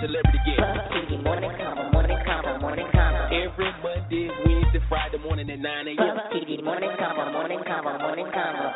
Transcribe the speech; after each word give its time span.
Celebrity 0.00 0.40
Guest. 0.48 0.64
Puff 0.64 0.88
TV 0.96 1.22
morning 1.22 1.52
convo, 1.60 1.92
morning 1.92 2.16
convo, 2.24 2.60
morning 2.60 2.88
convo. 2.88 3.20
Every 3.28 3.70
Monday, 3.84 4.32
Wednesday, 4.48 4.80
Friday 4.88 5.18
morning 5.18 5.50
at 5.50 5.58
9 5.60 5.88
a.m. 5.88 5.96
Puff 5.96 6.32
TV 6.32 6.64
morning 6.64 6.90
convo, 6.96 7.32
morning 7.32 7.60
convo, 7.68 8.00
morning 8.00 8.26
convo. 8.32 8.66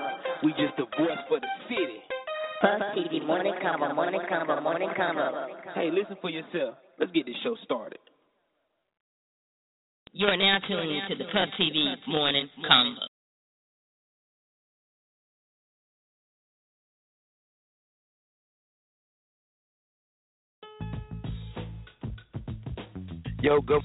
We 0.44 0.52
just 0.52 0.76
the 0.76 0.84
voice 1.00 1.22
for 1.28 1.40
the 1.40 1.48
city. 1.68 2.04
Puff 2.60 2.80
TV 2.92 3.24
morning 3.24 3.54
convo, 3.64 3.94
morning 3.94 4.20
convo, 4.30 4.62
morning 4.62 4.90
convo. 4.92 5.48
Hey, 5.74 5.90
listen 5.90 6.16
for 6.20 6.28
yourself. 6.28 6.76
Let's 7.00 7.12
get 7.12 7.24
this 7.24 7.36
show 7.42 7.56
started. 7.64 7.98
You 10.12 10.26
are 10.28 10.36
now 10.36 10.58
tuning 10.68 11.00
to 11.08 11.14
the 11.16 11.24
Puff 11.24 11.48
TV 11.58 11.96
Morning 12.06 12.48
Convo. 12.70 13.13
Yo, 23.44 23.60
good 23.60 23.82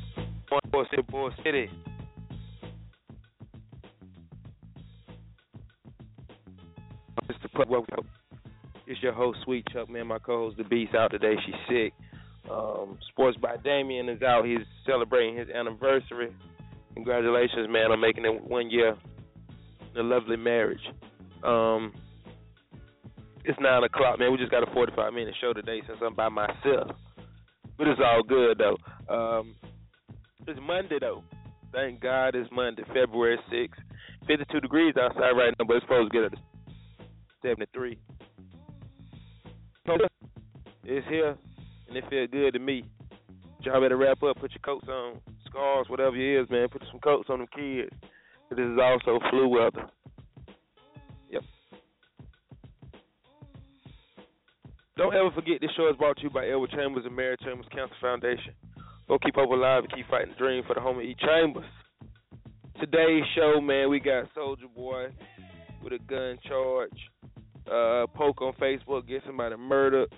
morning, 0.50 0.72
Bull 0.72 0.86
City, 0.90 1.02
Bull 1.12 1.32
City. 1.44 1.70
Mr. 7.26 7.52
Puck, 7.54 7.70
welcome. 7.70 8.08
It's 8.88 9.04
your 9.04 9.12
host, 9.12 9.40
Sweet 9.44 9.68
Chuck, 9.74 9.90
man. 9.90 10.08
My 10.08 10.18
co-host, 10.18 10.56
The 10.56 10.64
Beast, 10.64 10.96
out 10.96 11.12
today. 11.12 11.34
She's 11.46 11.56
sick. 11.68 11.94
Um, 12.50 12.98
Sports 13.10 13.38
by 13.42 13.58
Damien 13.58 14.08
is 14.08 14.22
out. 14.22 14.46
He's 14.46 14.66
celebrating 14.86 15.36
his 15.36 15.50
anniversary. 15.50 16.34
Congratulations, 16.94 17.68
man, 17.70 17.92
on 17.92 18.00
making 18.00 18.24
it 18.24 18.42
one 18.42 18.70
year. 18.70 18.96
A 19.98 20.02
lovely 20.02 20.38
marriage. 20.38 20.80
Um, 21.44 21.92
it's 23.44 23.60
9 23.60 23.84
o'clock, 23.84 24.20
man. 24.20 24.32
We 24.32 24.38
just 24.38 24.52
got 24.52 24.64
a 24.64 24.74
45 24.74 25.12
minute 25.12 25.36
show 25.42 25.52
today 25.52 25.82
since 25.86 26.00
I'm 26.02 26.16
by 26.16 26.30
myself. 26.30 26.92
But 27.78 27.88
it's 27.88 28.00
all 28.02 28.24
good, 28.24 28.58
though. 28.58 28.78
Um, 29.10 29.56
it's 30.48 30.60
Monday, 30.62 30.98
though. 31.00 31.24
Thank 31.72 32.02
God 32.02 32.36
it's 32.36 32.50
Monday, 32.52 32.84
February 32.88 33.38
6th. 33.52 33.70
52 34.28 34.60
degrees 34.60 34.94
outside 35.00 35.32
right 35.32 35.54
now, 35.58 35.66
but 35.66 35.78
it's 35.78 35.86
supposed 35.86 36.12
to 36.12 36.18
get 36.18 36.26
up 36.26 36.32
to 36.32 36.38
73. 37.42 37.98
It's 40.86 41.08
here, 41.08 41.36
and 41.88 41.98
it 41.98 42.04
feels 42.10 42.30
good 42.32 42.54
to 42.54 42.60
me. 42.60 42.84
Y'all 43.62 43.82
better 43.82 43.98
wrap 43.98 44.22
up, 44.24 44.38
put 44.40 44.52
your 44.52 44.62
coats 44.64 44.88
on, 44.88 45.20
scarves, 45.46 45.90
whatever 45.90 46.16
it 46.16 46.42
is, 46.42 46.50
man. 46.50 46.70
Put 46.70 46.84
some 46.92 47.00
coats 47.00 47.30
on 47.30 47.40
them 47.40 47.48
kids. 47.56 47.90
This 48.50 48.60
is 48.60 48.78
also 48.82 49.20
flu 49.30 49.48
weather. 49.48 49.90
Yep. 51.30 51.44
Don't 54.98 55.14
ever 55.14 55.32
forget 55.32 55.62
this 55.62 55.72
show 55.76 55.90
is 55.90 55.98
brought 55.98 56.18
to 56.18 56.24
you 56.24 56.30
by 56.30 56.48
Edward 56.48 56.72
Chambers 56.72 57.06
and 57.06 57.16
Mary 57.16 57.36
Chambers 57.44 57.68
Cancer 57.72 57.96
Foundation. 58.02 58.54
Go 59.10 59.18
keep 59.18 59.34
hope 59.34 59.50
alive 59.50 59.86
and 59.86 59.92
keep 59.92 60.08
fighting 60.08 60.34
the 60.34 60.38
dream 60.38 60.64
for 60.68 60.76
the 60.76 60.82
home 60.82 61.00
of 61.00 61.04
E. 61.04 61.16
Chambers. 61.20 61.66
Today's 62.80 63.24
show, 63.36 63.60
man, 63.60 63.90
we 63.90 64.00
got 64.00 64.26
Soulja 64.38 64.72
Boy 64.74 65.08
with 65.84 65.94
a 65.94 65.98
gun 65.98 66.38
charge. 66.48 66.92
Uh, 67.66 68.06
poke 68.16 68.40
on 68.44 68.54
Facebook, 68.62 69.08
get 69.08 69.24
somebody 69.26 69.56
murdered. 69.58 70.14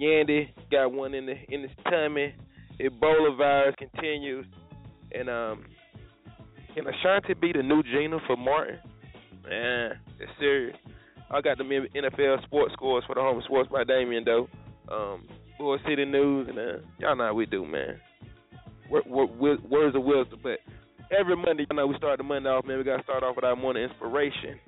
Yandy 0.00 0.48
got 0.70 0.92
one 0.92 1.12
in 1.12 1.26
the 1.26 1.34
in 1.48 1.62
his 1.62 1.72
tummy. 1.90 2.32
Ebola 2.80 3.36
virus 3.36 3.74
continues, 3.76 4.46
and 5.10 5.28
um, 5.28 5.64
can 6.76 6.84
Ashanti 6.86 7.34
be 7.34 7.52
the 7.52 7.64
new 7.64 7.82
Gina 7.82 8.18
for 8.28 8.36
Martin? 8.36 8.78
Man, 9.42 9.98
it's 10.20 10.30
serious. 10.38 10.76
I 11.32 11.40
got 11.40 11.58
the 11.58 11.64
NFL 11.64 12.44
sports 12.44 12.74
scores 12.74 13.02
for 13.08 13.16
the 13.16 13.22
home 13.22 13.42
sports 13.44 13.68
by 13.72 13.82
Damien 13.82 14.24
though. 14.24 14.48
Um, 14.88 15.26
Bull 15.58 15.78
City 15.86 16.04
News, 16.04 16.48
and 16.48 16.58
uh, 16.58 16.86
y'all 17.00 17.16
know 17.16 17.24
how 17.24 17.34
we 17.34 17.44
do, 17.44 17.66
man. 17.66 18.00
Word, 18.90 19.06
word, 19.06 19.70
words 19.70 19.94
of 19.94 20.02
wisdom, 20.02 20.40
but 20.42 20.58
every 21.16 21.36
Monday, 21.36 21.66
you 21.68 21.76
know, 21.76 21.86
we 21.86 21.96
start 21.96 22.18
the 22.18 22.24
Monday 22.24 22.48
off, 22.48 22.64
man. 22.64 22.78
We 22.78 22.84
got 22.84 22.96
to 22.98 23.02
start 23.02 23.22
off 23.22 23.36
with 23.36 23.44
our 23.44 23.56
morning 23.56 23.84
inspiration. 23.84 24.58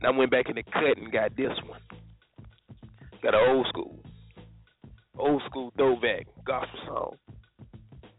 And 0.00 0.06
I 0.06 0.10
went 0.10 0.30
back 0.30 0.48
in 0.48 0.56
the 0.56 0.62
cut 0.62 0.98
and 0.98 1.10
got 1.10 1.36
this 1.36 1.52
one. 1.66 1.80
Got 3.22 3.34
an 3.34 3.40
old 3.48 3.66
school, 3.68 3.98
old 5.18 5.42
school 5.46 5.72
throwback 5.76 6.26
gospel 6.46 6.78
song. 6.86 7.16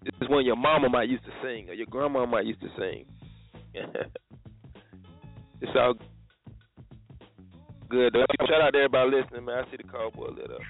This 0.04 0.14
is 0.22 0.30
one 0.30 0.46
your 0.46 0.56
mama 0.56 0.90
might 0.90 1.10
used 1.10 1.26
to 1.26 1.32
sing 1.44 1.70
or 1.70 1.74
your 1.74 1.88
grandma 1.88 2.26
might 2.26 2.46
used 2.46 2.62
to 2.62 2.70
sing. 2.78 3.06
it's 5.62 5.72
all 5.76 5.94
good. 7.90 8.16
Shout 8.48 8.62
out 8.62 8.72
to 8.72 8.78
everybody 8.80 9.12
listening, 9.18 9.46
man. 9.46 9.64
I 9.66 9.72
see 9.72 9.78
the 9.78 9.84
cowboy 9.84 10.32
lit 10.32 10.52
up. 10.52 10.62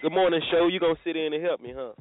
Good 0.00 0.12
morning, 0.12 0.40
show. 0.50 0.68
You 0.68 0.80
gonna 0.80 0.94
sit 1.04 1.16
in 1.16 1.34
and 1.34 1.44
help 1.44 1.60
me, 1.60 1.74
huh? 1.76 1.92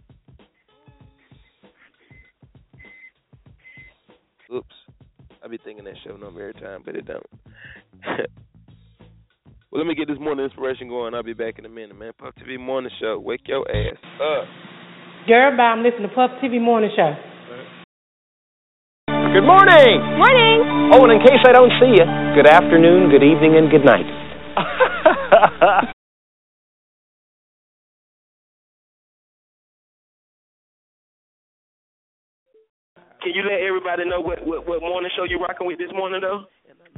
Oops. 4.54 4.76
I 5.44 5.48
be 5.48 5.58
thinking 5.58 5.86
that 5.86 5.96
show 6.06 6.16
number 6.16 6.42
every 6.42 6.54
time, 6.62 6.82
but 6.86 6.96
it 6.96 7.06
don't. 7.06 7.26
well, 9.72 9.80
let 9.80 9.86
me 9.86 9.96
get 9.96 10.08
this 10.08 10.20
morning 10.20 10.46
inspiration 10.46 10.88
going. 10.88 11.14
I'll 11.14 11.24
be 11.24 11.34
back 11.34 11.60
in 11.60 11.66
a 11.66 11.70
minute, 11.70 11.98
man. 11.98 12.14
Puff 12.18 12.34
TV 12.36 12.60
Morning 12.60 12.92
Show. 13.00 13.20
Wake 13.20 13.42
your 13.46 13.70
ass 13.70 13.98
up. 14.16 14.48
Girl, 15.28 15.56
bye. 15.58 15.64
I'm 15.64 15.84
listening 15.84 16.10
to 16.10 16.16
Puff 16.16 16.32
TV 16.44 16.62
Morning 16.62 16.90
Show. 16.96 17.14
Good 19.08 19.46
morning. 19.46 20.02
Morning. 20.18 20.92
Oh, 20.94 21.04
and 21.04 21.14
in 21.14 21.20
case 21.20 21.44
I 21.46 21.52
don't 21.52 21.72
see 21.80 22.00
you, 22.00 22.06
good 22.34 22.48
afternoon, 22.48 23.10
good 23.12 23.24
evening, 23.24 23.56
and 23.58 23.70
good 23.70 23.86
night. 23.86 24.08
Can 33.28 33.36
you 33.36 33.44
let 33.44 33.60
everybody 33.60 34.08
know 34.08 34.24
what, 34.24 34.40
what, 34.48 34.64
what 34.64 34.80
morning 34.80 35.12
show 35.12 35.28
you're 35.28 35.44
rocking 35.44 35.68
with 35.68 35.76
this 35.76 35.92
morning, 35.92 36.24
though? 36.24 36.48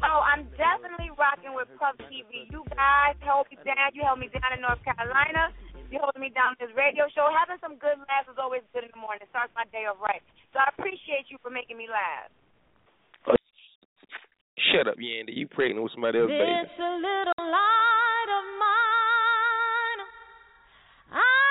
Oh, 0.06 0.22
I'm 0.22 0.46
definitely 0.62 1.10
rocking 1.18 1.58
with 1.58 1.66
Puff 1.82 1.98
TV. 2.06 2.46
You 2.54 2.62
guys 2.70 3.18
held 3.26 3.50
me 3.50 3.58
down. 3.66 3.90
You 3.98 4.06
held 4.06 4.22
me 4.22 4.30
down 4.30 4.54
in 4.54 4.62
North 4.62 4.78
Carolina. 4.86 5.50
You 5.90 5.98
holding 5.98 6.22
me 6.22 6.30
down 6.30 6.54
in 6.54 6.70
this 6.70 6.74
radio 6.78 7.10
show. 7.18 7.26
Having 7.34 7.58
some 7.66 7.82
good 7.82 7.98
laughs 8.06 8.30
is 8.30 8.38
always 8.38 8.62
good 8.78 8.86
in 8.86 8.94
the 8.94 9.02
morning. 9.02 9.26
It 9.26 9.34
starts 9.34 9.50
my 9.58 9.66
day 9.74 9.90
off 9.90 9.98
right. 9.98 10.22
So 10.54 10.62
I 10.62 10.70
appreciate 10.70 11.34
you 11.34 11.42
for 11.42 11.50
making 11.50 11.82
me 11.82 11.90
laugh. 11.90 12.30
Oh, 13.26 13.34
shut 14.70 14.86
up, 14.86 15.02
Yandy. 15.02 15.34
You 15.34 15.50
pregnant 15.50 15.82
with 15.82 15.98
somebody 15.98 16.22
else, 16.22 16.30
baby. 16.30 16.46
This 16.46 16.78
a 16.78 16.94
little 16.94 17.42
light 17.42 18.30
of 18.38 18.46
mine. 18.62 20.02
I'm 21.26 21.49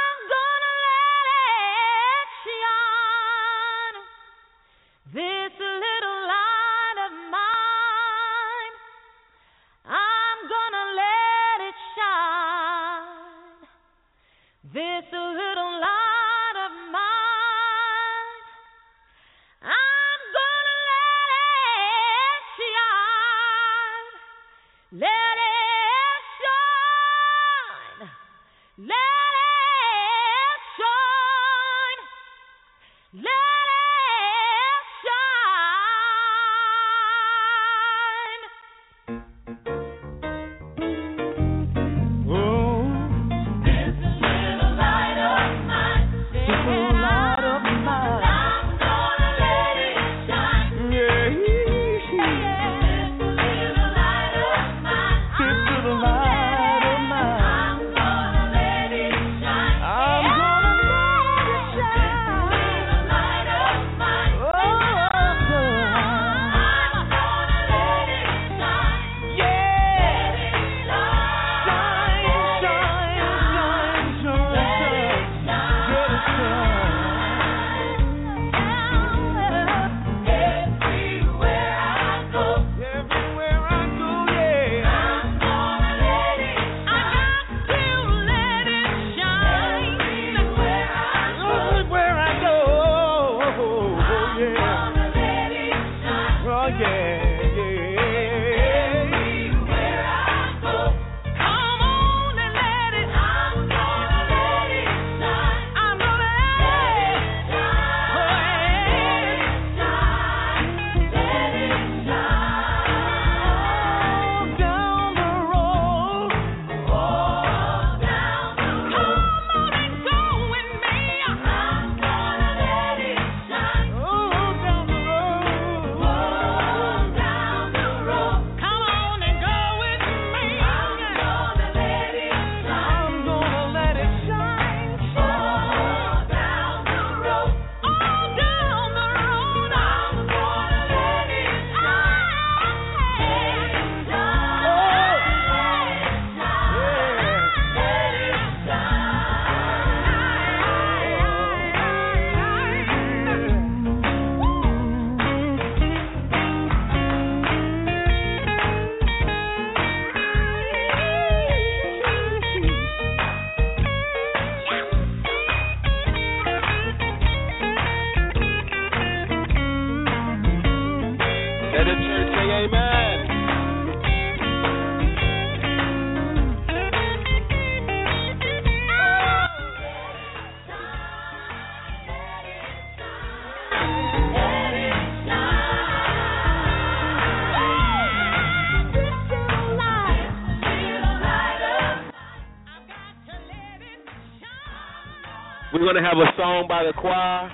We're 195.88 195.94
gonna 195.94 196.06
have 196.06 196.20
a 196.20 196.36
song 196.36 196.66
by 196.68 196.84
the 196.84 196.92
choir 196.92 197.48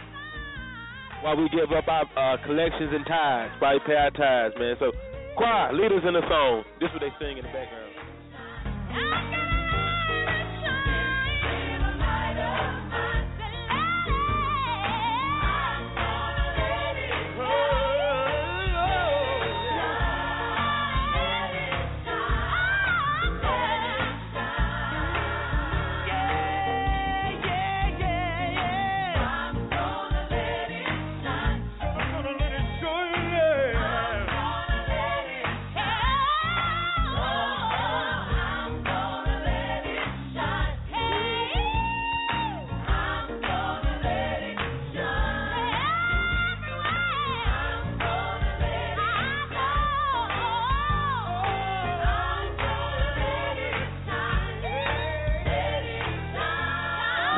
while 1.22 1.36
we 1.36 1.48
give 1.50 1.70
up 1.70 1.86
our 1.86 2.02
uh, 2.18 2.36
collections 2.44 2.90
and 2.90 3.06
ties, 3.06 3.48
we 3.62 3.78
pay 3.86 3.94
our 3.94 4.10
ties, 4.10 4.50
man. 4.58 4.74
So, 4.80 4.90
choir, 5.36 5.72
lead 5.72 5.92
us 5.92 6.02
in 6.02 6.14
the 6.14 6.26
song. 6.26 6.64
This 6.80 6.90
is 6.90 6.98
what 6.98 7.02
they 7.06 7.14
sing 7.22 7.38
in 7.38 7.46
the 7.46 7.54
background. 7.54 7.83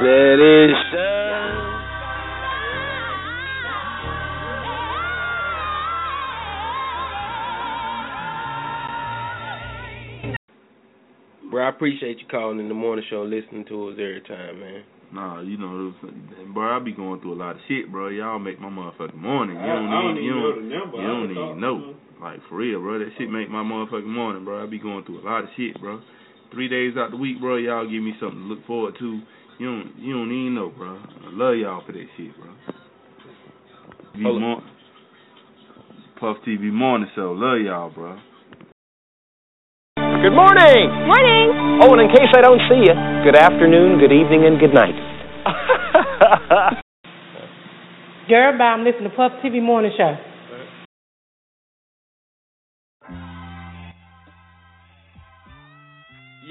Let 0.03 0.39
it. 0.39 1.87
Bro, 11.51 11.65
I 11.65 11.69
appreciate 11.71 12.19
you 12.19 12.27
calling 12.31 12.59
in 12.59 12.69
the 12.69 12.75
morning 12.75 13.05
show, 13.09 13.23
listening 13.23 13.65
to 13.69 13.89
us 13.89 13.95
every 13.95 14.21
time, 14.27 14.59
man. 14.61 14.83
Nah, 15.13 15.41
you 15.41 15.57
know, 15.57 15.95
bro, 16.53 16.77
I 16.77 16.81
be 16.83 16.93
going 16.93 17.21
through 17.21 17.35
a 17.35 17.39
lot 17.41 17.55
of 17.55 17.61
shit, 17.69 17.91
bro. 17.93 18.09
Y'all 18.09 18.41
make 18.41 18.61
my 18.61 18.69
motherfucking 18.69 19.15
morning. 19.15 19.57
You 19.57 19.63
I- 19.63 19.67
don't 19.67 19.89
I 19.89 20.03
don't 20.03 20.11
even 20.13 20.25
you 20.25 20.35
know 20.35 20.53
don't, 20.53 20.69
the 20.69 20.75
number. 20.75 20.97
you 20.99 21.07
don't 21.07 21.31
even 21.31 21.37
talk 21.37 21.57
know. 21.59 21.95
Like 22.21 22.41
for 22.49 22.57
real, 22.57 22.81
bro. 22.81 22.99
That 22.99 23.11
shit 23.17 23.31
make 23.31 23.49
my 23.49 23.63
motherfucking 23.63 24.07
morning, 24.07 24.45
bro. 24.45 24.63
I 24.63 24.67
be 24.67 24.79
going 24.79 25.05
through 25.05 25.21
a 25.21 25.25
lot 25.25 25.45
of 25.45 25.51
shit, 25.57 25.79
bro. 25.81 26.01
Three 26.51 26.69
days 26.69 26.97
out 26.97 27.11
the 27.13 27.17
week, 27.17 27.41
bro. 27.41 27.57
Y'all 27.57 27.85
give 27.89 28.03
me 28.03 28.15
something 28.19 28.39
to 28.41 28.45
look 28.47 28.67
forward 28.67 28.97
to. 28.99 29.21
You 29.59 29.67
don't, 29.67 29.93
you 29.99 30.13
don't 30.13 30.29
even 30.33 30.55
know, 30.55 30.69
bro. 30.69 31.01
I 31.01 31.31
love 31.33 31.57
y'all 31.57 31.83
for 31.87 31.93
that 31.93 32.07
shit, 32.17 32.37
bro. 32.37 32.53
TV 34.15 34.23
Hold 34.23 34.41
mor- 34.41 34.63
Puff 36.21 36.37
TV 36.47 36.71
morning 36.73 37.09
show. 37.15 37.33
Love 37.33 37.61
y'all, 37.65 37.91
bro. 37.91 38.19
Good 39.97 40.37
morning. 40.37 40.93
Morning. 41.09 41.81
Oh, 41.81 41.93
and 41.93 42.03
in 42.03 42.09
case 42.09 42.29
I 42.37 42.41
don't 42.43 42.61
see 42.69 42.85
you, 42.85 42.95
good 43.25 43.37
afternoon, 43.37 43.99
good 43.99 44.13
evening, 44.13 44.45
and 44.45 44.61
good 44.61 44.75
night. 44.75 44.97
Girl, 48.29 48.59
bye. 48.59 48.65
I'm 48.65 48.85
listening 48.85 49.09
to 49.11 49.17
Puff 49.17 49.33
TV 49.45 49.63
Morning 49.63 49.93
Show. 49.97 50.17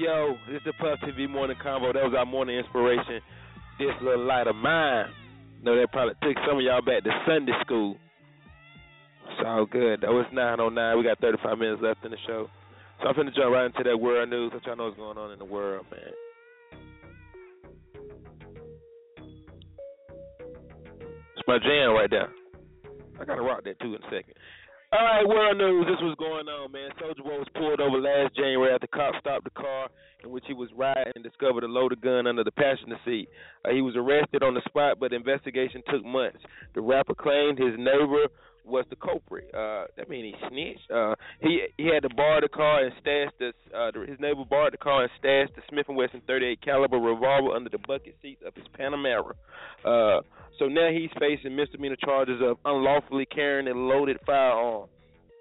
Yo, 0.06 0.36
this 0.46 0.58
is 0.58 0.62
the 0.64 0.72
Puff 0.74 1.00
TV 1.02 1.28
morning 1.28 1.56
convo. 1.58 1.92
That 1.92 2.04
was 2.04 2.14
our 2.16 2.24
morning 2.24 2.56
inspiration. 2.56 3.18
This 3.76 3.90
little 4.00 4.24
light 4.24 4.46
of 4.46 4.54
mine. 4.54 5.06
know 5.64 5.74
that 5.74 5.90
probably 5.90 6.14
took 6.22 6.38
some 6.46 6.58
of 6.58 6.62
y'all 6.62 6.80
back 6.80 7.02
to 7.02 7.10
Sunday 7.26 7.50
school. 7.62 7.96
It's 9.26 9.42
all 9.44 9.66
good. 9.66 10.02
That 10.02 10.12
was 10.14 10.24
909. 10.32 10.96
We 10.96 11.02
got 11.02 11.18
35 11.18 11.58
minutes 11.58 11.82
left 11.82 12.04
in 12.04 12.12
the 12.12 12.22
show. 12.24 12.46
So 13.02 13.08
I'm 13.08 13.16
finna 13.16 13.34
jump 13.34 13.50
right 13.50 13.66
into 13.66 13.82
that 13.82 13.98
world 13.98 14.30
news. 14.30 14.52
Let 14.54 14.64
y'all 14.64 14.76
know 14.76 14.84
what's 14.84 14.96
going 14.96 15.18
on 15.18 15.32
in 15.32 15.40
the 15.40 15.44
world, 15.44 15.86
man. 15.90 16.14
It's 21.34 21.48
my 21.48 21.58
jam 21.58 21.98
right 21.98 22.10
there. 22.10 22.30
I 23.20 23.24
gotta 23.24 23.42
rock 23.42 23.64
that 23.64 23.80
too 23.80 23.96
in 23.96 24.02
a 24.02 24.06
second. 24.06 24.34
All 24.96 25.04
right, 25.04 25.28
world 25.28 25.58
news. 25.58 25.84
This 25.84 26.00
was 26.00 26.16
going 26.16 26.48
on, 26.48 26.72
man. 26.72 26.88
Soulja 26.96 27.20
Boy 27.20 27.36
was 27.36 27.52
pulled 27.52 27.84
over 27.84 28.00
last 28.00 28.34
January 28.34 28.72
after 28.72 28.86
cops 28.86 29.18
stopped 29.20 29.44
the 29.44 29.50
car 29.50 29.90
in 30.24 30.30
which 30.30 30.44
he 30.48 30.54
was 30.54 30.70
riding 30.74 31.12
and 31.14 31.22
discovered 31.22 31.64
a 31.64 31.68
loaded 31.68 32.00
gun 32.00 32.26
under 32.26 32.42
the 32.42 32.50
passenger 32.50 32.96
seat. 33.04 33.28
Uh, 33.62 33.76
he 33.76 33.82
was 33.82 33.92
arrested 33.94 34.42
on 34.42 34.54
the 34.54 34.62
spot, 34.64 34.96
but 34.98 35.10
the 35.10 35.16
investigation 35.20 35.82
took 35.92 36.02
months. 36.02 36.40
The 36.72 36.80
rapper 36.80 37.14
claimed 37.14 37.58
his 37.58 37.76
neighbor 37.76 38.32
was 38.66 38.84
the 38.90 38.96
culprit. 38.96 39.52
Uh, 39.54 39.84
that 39.96 40.08
means 40.08 40.34
he 40.34 40.48
snitched. 40.48 40.90
Uh, 40.90 41.14
he 41.40 41.66
he 41.78 41.86
had 41.86 42.02
to 42.02 42.14
borrow 42.14 42.40
the 42.40 42.48
car 42.48 42.84
and 42.84 42.92
stash 43.00 43.30
the, 43.38 43.52
uh, 43.76 43.90
his 44.06 44.18
neighbor 44.20 44.44
borrowed 44.48 44.72
the 44.72 44.78
car 44.78 45.02
and 45.02 45.10
stashed 45.18 45.54
the 45.54 45.62
Smith 45.68 45.86
and 45.88 45.96
Wesson 45.96 46.22
38 46.26 46.60
caliber 46.62 46.98
revolver 46.98 47.54
under 47.54 47.70
the 47.70 47.78
bucket 47.86 48.16
seats 48.22 48.42
of 48.46 48.54
his 48.54 48.64
Panamera. 48.78 49.32
Uh, 49.84 50.20
so 50.58 50.66
now 50.66 50.90
he's 50.90 51.10
facing 51.18 51.54
misdemeanor 51.54 51.96
charges 51.96 52.40
of 52.42 52.56
unlawfully 52.64 53.26
carrying 53.26 53.68
a 53.68 53.74
loaded 53.74 54.18
firearm. 54.26 54.88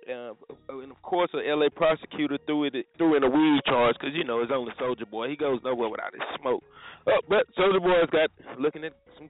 Uh, 0.08 0.34
and 0.70 0.92
of 0.92 1.02
course, 1.02 1.32
a 1.34 1.38
LA 1.38 1.68
prosecutor 1.76 2.38
threw 2.46 2.66
it 2.66 2.76
threw 2.98 3.18
in 3.18 3.24
a 3.24 3.30
weed 3.30 3.60
charge 3.66 3.96
because 4.00 4.14
you 4.14 4.24
know 4.24 4.42
it's 4.42 4.52
only 4.54 4.72
Soulja 4.80 5.10
Boy. 5.10 5.30
He 5.30 5.36
goes 5.36 5.60
nowhere 5.64 5.90
without 5.90 6.14
his 6.14 6.22
smoke. 6.40 6.64
Uh, 7.08 7.12
but 7.28 7.48
Soulja 7.58 7.82
Boy's 7.82 8.10
got 8.12 8.30
looking 8.60 8.84
at 8.84 8.94
some 9.18 9.30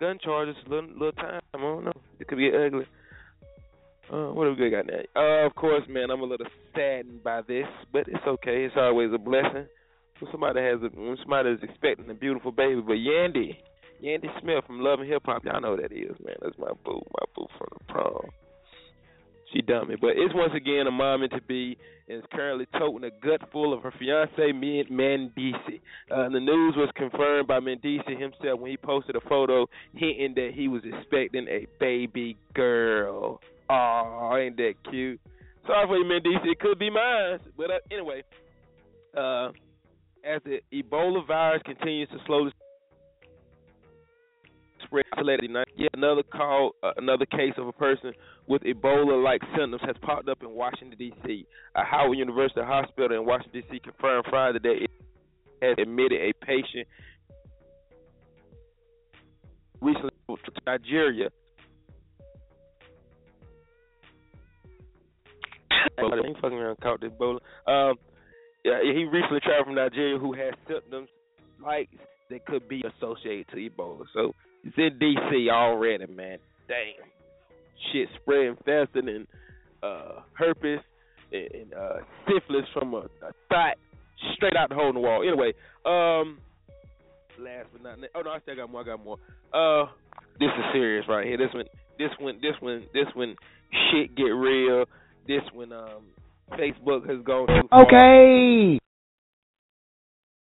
gun 0.00 0.18
charges, 0.22 0.56
little 0.66 0.90
little 0.90 1.12
time. 1.12 1.40
I 1.54 1.58
don't 1.58 1.84
know. 1.84 1.92
It 2.20 2.28
could 2.28 2.36
be 2.36 2.50
ugly. 2.50 2.84
Uh, 4.10 4.32
what 4.32 4.46
have 4.48 4.58
we 4.58 4.70
got 4.70 4.86
now? 4.86 5.00
Uh, 5.16 5.46
of 5.46 5.54
course, 5.54 5.82
man, 5.88 6.10
I'm 6.10 6.20
a 6.20 6.24
little 6.24 6.46
saddened 6.74 7.22
by 7.22 7.42
this, 7.42 7.66
but 7.92 8.08
it's 8.08 8.26
okay. 8.26 8.64
It's 8.64 8.74
always 8.76 9.10
a 9.14 9.18
blessing 9.18 9.66
when 10.18 10.30
somebody 10.30 10.60
has 10.60 10.80
a 10.82 10.88
when 10.94 11.16
somebody 11.20 11.50
is 11.50 11.60
expecting 11.62 12.10
a 12.10 12.14
beautiful 12.14 12.52
baby. 12.52 12.80
But 12.80 12.94
Yandy, 12.94 13.56
Yandy 14.02 14.28
Smith 14.40 14.64
from 14.66 14.80
Love 14.80 15.00
and 15.00 15.08
Hip 15.08 15.22
Hop, 15.26 15.44
y'all 15.44 15.60
know 15.60 15.76
who 15.76 15.82
that 15.82 15.92
is, 15.92 16.16
man. 16.24 16.36
That's 16.40 16.58
my 16.58 16.72
boo, 16.84 17.00
my 17.00 17.24
boo 17.34 17.46
from 17.58 17.68
the 17.78 17.92
prom. 17.92 18.30
She 19.52 19.60
me, 19.60 19.96
but 20.00 20.12
it's 20.16 20.34
once 20.34 20.52
again 20.56 20.86
a 20.86 20.90
moment 20.90 21.32
to 21.32 21.42
be, 21.42 21.76
and 22.08 22.18
is 22.18 22.24
currently 22.32 22.66
toting 22.78 23.04
a 23.04 23.10
gut 23.24 23.50
full 23.52 23.74
of 23.74 23.82
her 23.82 23.92
fiance 23.98 24.34
Mendeecees. 24.38 25.80
Uh, 26.10 26.28
the 26.30 26.40
news 26.40 26.74
was 26.74 26.88
confirmed 26.96 27.48
by 27.48 27.60
Mendeecees 27.60 28.18
himself 28.18 28.60
when 28.60 28.70
he 28.70 28.78
posted 28.78 29.14
a 29.14 29.20
photo 29.28 29.66
hinting 29.94 30.32
that 30.36 30.52
he 30.54 30.68
was 30.68 30.80
expecting 30.84 31.48
a 31.48 31.66
baby 31.78 32.38
girl. 32.54 33.40
Oh, 33.72 34.36
ain't 34.36 34.58
that 34.58 34.74
cute? 34.90 35.18
Sorry 35.66 35.86
for 35.86 35.96
you, 35.96 36.04
Mendeecees. 36.04 36.52
It 36.52 36.60
could 36.60 36.78
be 36.78 36.90
mine, 36.90 37.38
but 37.56 37.70
uh, 37.70 37.78
anyway, 37.90 38.22
uh, 39.16 39.48
as 40.24 40.42
the 40.44 40.60
Ebola 40.74 41.26
virus 41.26 41.62
continues 41.64 42.08
to 42.10 42.18
slowly 42.26 42.52
spread 44.84 45.06
yet 45.76 45.90
another 45.94 46.22
call, 46.22 46.72
uh, 46.82 46.90
another 46.98 47.24
case 47.24 47.54
of 47.56 47.66
a 47.66 47.72
person 47.72 48.12
with 48.46 48.60
Ebola-like 48.62 49.40
symptoms 49.56 49.80
has 49.86 49.96
popped 50.02 50.28
up 50.28 50.42
in 50.42 50.50
Washington 50.50 50.98
D.C. 50.98 51.46
A 51.74 51.82
Howard 51.82 52.18
University 52.18 52.60
hospital 52.60 53.18
in 53.18 53.24
Washington 53.24 53.62
D.C. 53.62 53.80
confirmed 53.80 54.26
Friday 54.28 54.58
that 54.62 54.82
it 54.82 54.90
has 55.62 55.76
admitted 55.78 56.20
a 56.20 56.32
patient 56.44 56.86
recently 59.80 60.10
to 60.28 60.52
Nigeria. 60.66 61.30
Ain't 65.98 66.40
fucking 66.40 66.58
around 66.58 66.80
caught 66.80 67.00
this 67.00 67.10
Ebola. 67.10 67.38
Um, 67.66 67.96
yeah, 68.64 68.78
he 68.82 69.04
recently 69.04 69.40
traveled 69.40 69.66
from 69.66 69.74
Nigeria 69.74 70.18
who 70.18 70.32
has 70.34 70.54
symptoms 70.68 71.08
like 71.62 71.88
that 72.30 72.46
could 72.46 72.68
be 72.68 72.82
associated 72.96 73.48
to 73.48 73.56
Ebola. 73.56 74.04
So 74.14 74.32
it's 74.64 74.76
in 74.76 74.98
DC 74.98 75.50
already, 75.50 76.06
man. 76.06 76.38
Damn. 76.68 77.08
Shit 77.92 78.08
spreading 78.20 78.56
faster 78.64 79.02
than 79.02 79.26
uh, 79.82 80.20
herpes 80.34 80.80
and, 81.32 81.48
and 81.52 81.74
uh, 81.74 81.96
syphilis 82.26 82.66
from 82.72 82.94
a, 82.94 82.98
a 82.98 83.32
thought 83.48 83.76
straight 84.36 84.56
out 84.56 84.68
the 84.68 84.74
hole 84.74 84.88
in 84.88 84.94
the 84.94 85.00
wall. 85.00 85.22
Anyway, 85.22 85.52
um, 85.84 86.38
last 87.38 87.68
but 87.72 87.82
not 87.82 87.98
oh 88.14 88.20
no, 88.20 88.30
I 88.30 88.40
still 88.40 88.56
got 88.56 88.70
more. 88.70 88.82
I 88.82 88.84
got 88.84 89.04
more. 89.04 89.18
Uh, 89.52 89.86
this 90.38 90.48
is 90.48 90.64
serious 90.72 91.04
right 91.08 91.26
here. 91.26 91.36
This 91.36 91.52
one, 91.52 91.64
this 91.98 92.10
one, 92.18 92.38
this 92.40 92.54
one, 92.60 92.84
this 92.94 93.06
one. 93.14 93.36
Shit 93.90 94.14
get 94.16 94.24
real. 94.24 94.84
This 95.26 95.42
one, 95.52 95.72
um, 95.72 96.04
Facebook 96.52 97.08
has 97.08 97.22
gone 97.24 97.46
too 97.46 97.68
far. 97.68 97.84
Okay. 97.84 98.78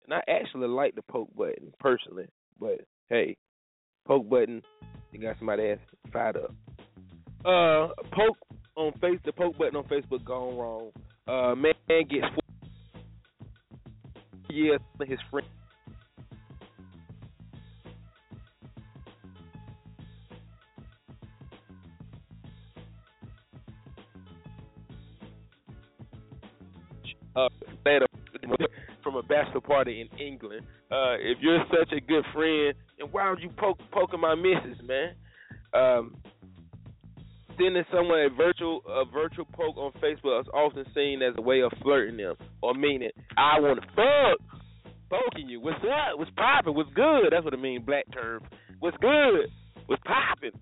And 0.04 0.14
I 0.14 0.20
actually 0.28 0.68
like 0.68 0.94
the 0.94 1.02
poke 1.02 1.34
button 1.36 1.72
personally, 1.80 2.26
but 2.58 2.80
hey, 3.10 3.36
poke 4.06 4.28
button, 4.28 4.62
you 5.12 5.20
got 5.20 5.36
somebody 5.38 5.70
ass 5.70 5.78
fired 6.12 6.36
up. 6.36 6.54
Uh, 7.44 7.88
poke 8.12 8.38
on 8.76 8.92
face 9.00 9.18
the 9.24 9.32
poke 9.32 9.58
button 9.58 9.76
on 9.76 9.84
Facebook 9.84 10.24
gone 10.24 10.56
wrong. 10.56 10.90
Uh, 11.26 11.54
man 11.54 11.74
gets 11.88 12.24
four 12.32 12.42
years 14.50 14.80
his 15.06 15.18
friend 15.30 15.46
party 29.78 30.00
in 30.00 30.18
England. 30.18 30.66
Uh, 30.90 31.14
if 31.20 31.38
you're 31.40 31.64
such 31.70 31.92
a 31.96 32.00
good 32.00 32.24
friend, 32.34 32.74
then 32.98 33.08
why 33.10 33.30
would 33.30 33.40
you 33.40 33.50
poke 33.56 33.78
poking 33.92 34.20
my 34.20 34.34
missus, 34.34 34.78
man? 34.84 35.14
Um, 35.72 36.16
sending 37.56 37.84
someone 37.92 38.20
a 38.20 38.28
virtual 38.30 38.80
a 38.88 39.04
virtual 39.04 39.44
poke 39.52 39.76
on 39.76 39.92
Facebook 40.02 40.40
is 40.40 40.48
often 40.52 40.84
seen 40.94 41.22
as 41.22 41.34
a 41.36 41.42
way 41.42 41.60
of 41.60 41.72
flirting 41.82 42.16
them 42.16 42.34
or 42.62 42.74
meaning 42.74 43.10
I 43.36 43.60
want 43.60 43.80
to 43.80 43.86
fuck. 43.88 44.58
Poking 45.10 45.48
you. 45.48 45.60
What's 45.60 45.78
up? 45.84 46.18
What's 46.18 46.30
popping? 46.36 46.74
What's 46.74 46.92
good? 46.94 47.30
That's 47.30 47.42
what 47.42 47.54
I 47.54 47.56
mean, 47.56 47.82
black 47.82 48.04
term. 48.12 48.42
What's 48.80 48.96
good? 48.98 49.48
What's 49.86 50.02
popping? 50.02 50.58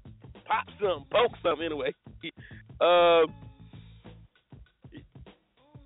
Pop 0.46 0.66
something, 0.78 1.06
poke 1.10 1.32
something 1.42 1.66
anyway. 1.66 1.92
Um, 2.80 3.34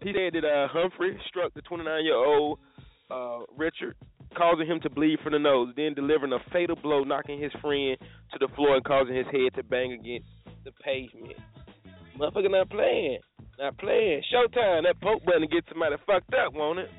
he 0.02 0.12
said 0.12 0.34
that 0.34 0.44
uh, 0.44 0.68
Humphrey 0.68 1.18
struck 1.28 1.54
the 1.54 1.62
29 1.62 2.04
year 2.04 2.16
old 2.16 2.58
uh, 3.10 3.40
Richard, 3.56 3.96
causing 4.36 4.66
him 4.66 4.80
to 4.80 4.90
bleed 4.90 5.18
from 5.22 5.32
the 5.32 5.38
nose, 5.38 5.72
then 5.76 5.94
delivering 5.94 6.32
a 6.32 6.38
fatal 6.52 6.76
blow, 6.76 7.02
knocking 7.02 7.40
his 7.40 7.52
friend 7.60 7.96
to 8.32 8.38
the 8.38 8.48
floor 8.54 8.76
and 8.76 8.84
causing 8.84 9.14
his 9.14 9.26
head 9.26 9.54
to 9.56 9.62
bang 9.62 9.92
against 9.92 10.28
the 10.64 10.72
pavement. 10.84 11.36
Motherfucker 12.18 12.50
not 12.50 12.70
playing. 12.70 13.18
Not 13.58 13.78
playing. 13.78 14.22
Showtime. 14.32 14.84
That 14.84 15.00
poke 15.02 15.24
button 15.24 15.48
gets 15.50 15.68
somebody 15.68 15.96
fucked 16.06 16.34
up, 16.34 16.52
won't 16.54 16.80
it? 16.80 16.90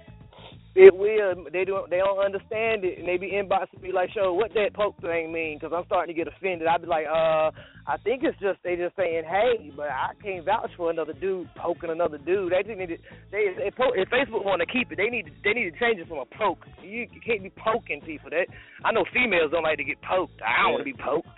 It 0.73 0.95
will. 0.95 1.51
They 1.51 1.65
don't. 1.65 1.89
They 1.89 1.97
don't 1.97 2.23
understand 2.23 2.85
it, 2.87 2.97
and 2.97 3.05
they 3.05 3.17
be 3.17 3.35
inboxing 3.35 3.81
me 3.81 3.91
like, 3.91 4.09
"Show 4.15 4.33
what 4.33 4.53
that 4.53 4.73
poke 4.73 4.95
thing 5.01 5.31
mean?" 5.31 5.59
Because 5.59 5.75
I'm 5.75 5.83
starting 5.85 6.15
to 6.15 6.17
get 6.17 6.31
offended. 6.31 6.65
I'd 6.65 6.81
be 6.81 6.87
like, 6.87 7.07
"Uh, 7.11 7.51
I 7.87 7.97
think 8.05 8.23
it's 8.23 8.39
just 8.39 8.63
they 8.63 8.77
just 8.77 8.95
saying 8.95 9.27
hey, 9.27 9.73
but 9.75 9.91
I 9.91 10.15
can't 10.23 10.45
vouch 10.45 10.71
for 10.77 10.89
another 10.89 11.11
dude 11.11 11.49
poking 11.59 11.89
another 11.89 12.17
dude. 12.17 12.53
They 12.53 12.63
just 12.63 12.79
need 12.79 12.95
to. 12.95 12.97
They 13.35 13.51
if, 13.59 13.75
if 13.75 14.07
Facebook 14.07 14.47
want 14.47 14.63
to 14.63 14.65
keep 14.65 14.91
it, 14.93 14.95
they 14.95 15.11
need 15.11 15.27
to. 15.27 15.31
They 15.43 15.51
need 15.51 15.73
to 15.73 15.79
change 15.79 15.99
it 15.99 16.07
from 16.07 16.23
a 16.23 16.29
poke. 16.39 16.63
You, 16.79 17.03
you 17.11 17.19
can't 17.19 17.43
be 17.43 17.51
poking 17.51 17.99
people. 17.99 18.29
That 18.29 18.47
I 18.85 18.93
know 18.93 19.03
females 19.11 19.51
don't 19.51 19.67
like 19.67 19.77
to 19.77 19.83
get 19.83 19.99
poked. 20.01 20.39
I 20.39 20.63
don't 20.63 20.79
want 20.79 20.87
to 20.87 20.91
be 20.93 20.95
poked. 20.95 21.35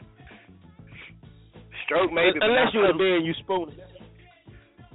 Stroke 1.90 2.14
maybe, 2.14 2.38
but 2.38 2.54
Unless 2.54 2.70
you're 2.78 2.92
in 2.92 2.98
bed 3.02 3.26
you 3.26 3.34
spoon. 3.42 3.74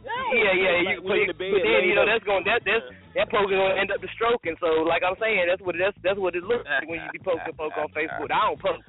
Yeah, 0.07 0.55
yeah, 0.55 0.75
you 0.79 1.03
can 1.03 1.05
put 1.05 1.19
it, 1.19 1.35
but 1.35 1.43
then 1.43 1.91
you 1.91 1.99
know 1.99 2.07
that's 2.07 2.25
going 2.25 2.45
that 2.47 2.63
that's 2.65 2.87
that 3.17 3.31
poke 3.33 3.49
is 3.51 3.57
gonna 3.57 3.81
end 3.81 3.91
up 3.93 4.01
the 4.01 4.09
stroking. 4.15 4.57
So 4.61 4.83
like 4.85 5.03
I'm 5.07 5.17
saying, 5.21 5.47
that's 5.49 5.63
what 5.63 5.75
that's 5.79 5.97
that's 6.05 6.19
what 6.21 6.37
it 6.37 6.45
looks 6.45 6.67
like 6.69 6.89
when 6.89 7.01
you 7.01 7.09
be 7.13 7.19
poking 7.23 7.55
poke 7.57 7.77
on 7.77 7.89
Facebook. 7.97 8.29
I 8.33 8.41
don't 8.49 8.61
poke. 8.61 8.85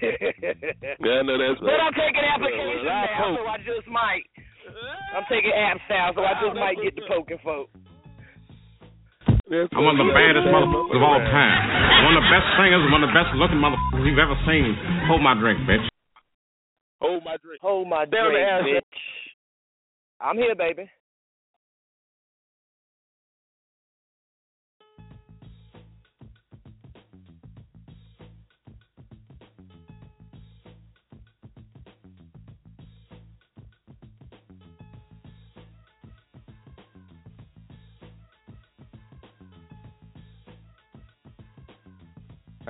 Yeah, 0.00 1.20
I 1.20 1.22
know 1.22 1.38
that's 1.38 1.60
But 1.64 1.70
right. 1.76 1.84
I'm 1.86 1.94
taking 1.94 2.24
applications 2.26 2.82
Well, 2.82 2.90
I 2.90 3.06
now, 3.06 3.22
poke. 3.22 3.38
so 3.38 3.42
I 3.46 3.58
just 3.62 3.86
might. 3.86 4.26
I'm 5.14 5.26
taking 5.30 5.52
apps 5.54 5.82
now, 5.90 6.10
so 6.14 6.22
I 6.22 6.34
just 6.42 6.56
might 6.58 6.78
get 6.82 6.94
the 6.94 7.02
poking 7.06 7.38
folk. 7.42 7.68
I'm 9.50 9.82
one 9.82 9.98
of 9.98 10.06
the 10.06 10.14
baddest 10.14 10.46
motherfuckers 10.46 10.94
of 10.94 11.02
all 11.02 11.18
time. 11.18 11.58
One 12.06 12.14
of 12.14 12.22
the 12.22 12.30
best 12.30 12.46
singers, 12.54 12.86
one 12.90 13.02
of 13.02 13.10
the 13.10 13.16
best 13.18 13.34
looking 13.34 13.58
motherfuckers 13.58 14.06
you've 14.06 14.22
ever 14.22 14.38
seen. 14.46 14.78
Hold 15.10 15.22
my 15.22 15.34
drink, 15.34 15.58
bitch. 15.66 15.86
Hold 17.02 17.24
my 17.24 17.36
drink. 17.42 17.58
Hold 17.60 17.88
my 17.88 18.06
Stay 18.06 18.14
drink, 18.22 18.78
bitch. 18.78 18.98
I'm 20.20 20.36
here, 20.36 20.54
baby. 20.54 20.86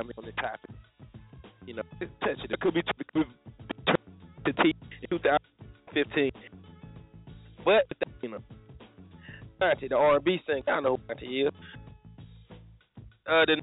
I 0.00 0.02
mean, 0.02 0.12
on 0.16 0.24
the 0.24 0.32
topic. 0.32 0.70
You 1.66 1.74
know, 1.74 1.82
it's 2.00 2.10
touching. 2.20 2.50
It 2.50 2.60
could 2.60 2.74
be 2.74 2.82
to, 2.82 4.52
T 4.62 4.74
in 5.02 5.08
2015. 5.10 6.30
But, 7.64 7.84
you 8.22 8.30
know, 8.30 8.38
Monty, 9.60 9.88
the 9.88 9.96
R&B 9.96 10.40
singer, 10.46 10.62
I 10.66 10.80
know 10.80 10.96
who 10.96 11.02
Monty 11.06 11.42
is. 11.42 11.52
Uh, 13.26 13.44
the 13.44 13.60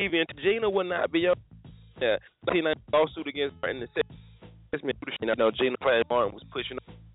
even 0.00 0.24
Gina 0.42 0.68
would 0.68 0.86
not 0.86 1.12
be 1.12 1.28
on. 1.28 1.36
Yeah, 2.00 2.16
1990 2.48 2.80
lawsuit 2.92 3.28
against 3.28 3.56
Martin 3.60 3.86
and 5.20 5.30
I 5.30 5.34
know 5.36 5.50
Gina 5.50 5.76
Martin 5.80 6.32
was 6.32 6.42
pushing. 6.50 6.78
Taking, 6.78 7.09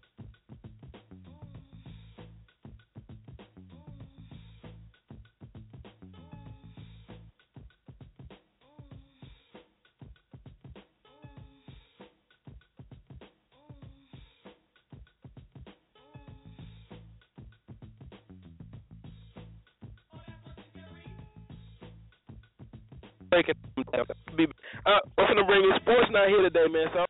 here 26.28 26.42
today, 26.42 26.66
man. 26.72 26.88
So 26.94 27.06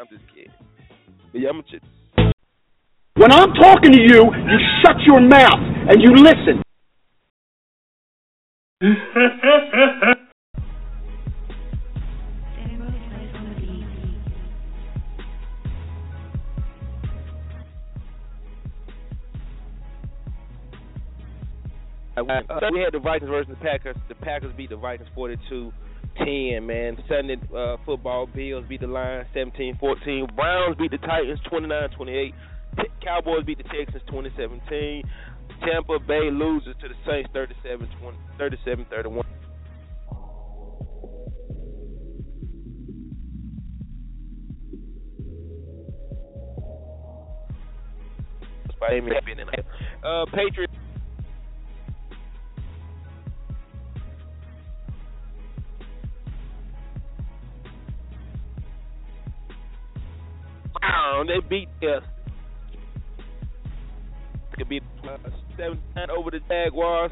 I'm 0.00 0.08
just 0.10 0.24
kidding. 0.34 0.52
When 3.16 3.32
I'm 3.32 3.54
talking 3.54 3.92
to 3.92 4.00
you, 4.00 4.24
you 4.24 4.58
shut 4.82 4.96
your 5.06 5.20
mouth 5.20 5.60
and 5.88 6.02
you 6.02 6.14
listen. 6.14 6.63
We 22.72 22.80
had 22.80 22.94
the 22.94 22.98
Vikings 22.98 23.30
versus 23.30 23.50
the 23.50 23.56
Packers. 23.64 23.96
The 24.08 24.14
Packers 24.14 24.52
beat 24.56 24.70
the 24.70 24.76
Vikings 24.76 25.08
42-10, 25.16 26.62
man. 26.62 26.96
Sunday 27.08 27.36
uh, 27.54 27.76
football, 27.84 28.26
Bills 28.26 28.64
beat 28.68 28.80
the 28.80 28.86
Lions 28.86 29.26
17-14. 29.34 30.34
Browns 30.34 30.76
beat 30.78 30.90
the 30.90 30.98
Titans 30.98 31.40
29-28. 31.50 32.32
Cowboys 33.02 33.44
beat 33.44 33.58
the 33.58 33.64
Texans 33.64 34.02
2017. 34.06 35.02
Tampa 35.60 35.98
Bay 36.00 36.30
loses 36.30 36.74
to 36.80 36.88
the 36.88 36.94
Saints 37.06 37.30
37-31. 37.34 39.22
Miami 48.80 49.12
uh, 50.04 50.26
Patriots 50.26 50.74
Brown. 61.26 61.26
They 61.26 61.48
beat 61.48 61.68
us. 61.88 62.02
Could 64.56 64.68
be 64.68 64.80
seven 65.56 65.80
over 66.16 66.30
the 66.30 66.40
Jaguars. 66.48 67.10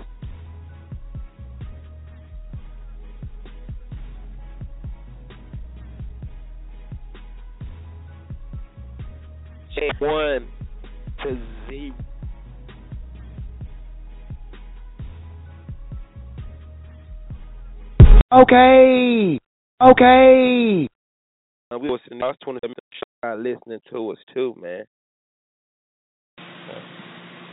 One 9.99 10.49
to 11.23 11.39
zero. 11.69 11.95
Okay. 18.33 19.39
Okay. 19.81 20.89
Uh, 21.71 21.79
we 21.79 21.89
was 21.89 22.01
in 22.11 22.19
the 22.19 22.25
last 22.25 22.39
27 22.41 22.75
minutes 23.23 23.63
listening 23.67 23.81
to 23.91 24.11
us 24.11 24.19
too, 24.35 24.55
man. 24.61 24.85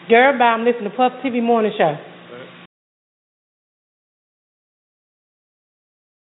Girl, 0.10 0.38
bye. 0.38 0.46
I'm 0.46 0.66
listening 0.66 0.90
to 0.90 0.98
Puff 0.98 1.12
TV 1.24 1.42
Morning 1.44 1.72
Show. 1.78 1.96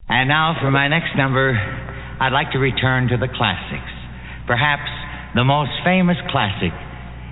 And 0.09 0.29
now 0.29 0.57
for 0.61 0.71
my 0.71 0.89
next 0.89 1.17
number, 1.17 1.53
I'd 2.21 2.33
like 2.33 2.53
to 2.53 2.59
return 2.59 3.09
to 3.09 3.17
the 3.17 3.29
classics. 3.29 3.91
Perhaps 4.47 4.89
the 5.35 5.45
most 5.45 5.71
famous 5.85 6.17
classic 6.31 6.73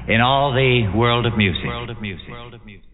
in 0.08 0.20
all 0.20 0.52
the 0.52 0.92
world 0.96 1.26
of 1.26 1.36
music. 1.36 1.66
World 1.66 1.90
of 1.90 2.00
music. 2.00 2.28
World 2.28 2.54
of 2.54 2.64
music. 2.64 2.93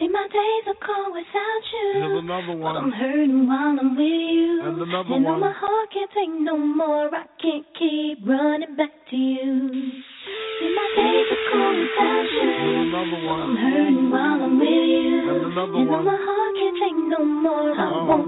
See, 0.00 0.08
my 0.08 0.26
days 0.32 0.64
are 0.72 0.80
cold 0.80 1.12
without 1.12 1.64
you. 1.76 1.88
Here's 2.00 2.18
another 2.24 2.56
But 2.56 2.72
I'm 2.80 2.90
hurting 2.90 3.44
while 3.46 3.76
I'm 3.76 3.92
with 4.00 4.08
you. 4.32 4.62
And 4.64 4.80
another 4.80 5.12
one. 5.20 5.40
my 5.44 5.52
heart 5.52 5.88
can't 5.92 6.10
take 6.16 6.32
no 6.40 6.56
more, 6.56 7.12
I 7.14 7.24
can't 7.36 7.66
keep 7.78 8.24
running 8.26 8.76
back 8.76 8.88
to 9.10 9.16
you. 9.16 9.52
See, 9.60 10.70
my 10.72 10.88
days 10.96 11.28
are 11.36 11.44
cold 11.52 11.76
without 11.84 12.26
you. 12.32 12.48
Here's 12.48 12.88
another 12.88 13.20
I'm 13.28 13.56
hurting 13.60 14.08
while 14.10 14.40
I'm 14.40 14.56
with 14.56 14.68
you. 14.88 15.20
And 15.20 15.52
another 15.52 15.84
one. 15.84 16.04
my 16.08 16.16
heart 16.16 16.52
can't 16.56 16.76
take 16.80 16.96
no 17.12 17.20
more, 17.24 17.70
I 17.76 17.84
Oh. 17.92 18.04
won't 18.08 18.19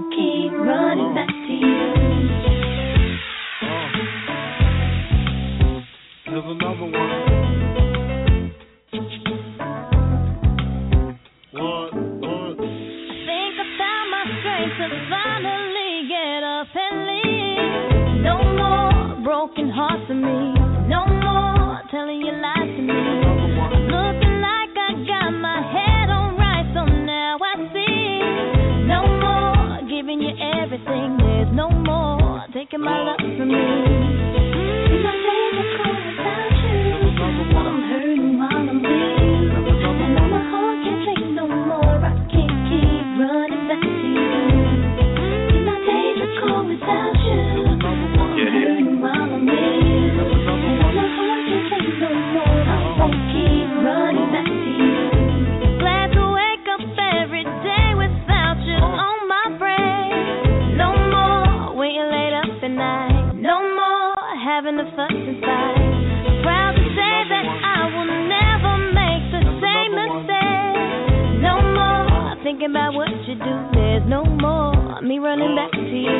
thinking 72.53 72.69
about 72.69 72.93
what 72.93 73.09
you 73.27 73.33
do. 73.35 73.53
There's 73.73 74.03
no 74.07 74.23
more 74.25 75.01
me 75.01 75.17
running 75.17 75.55
back 75.55 75.71
to 75.71 75.79
you. 75.81 76.19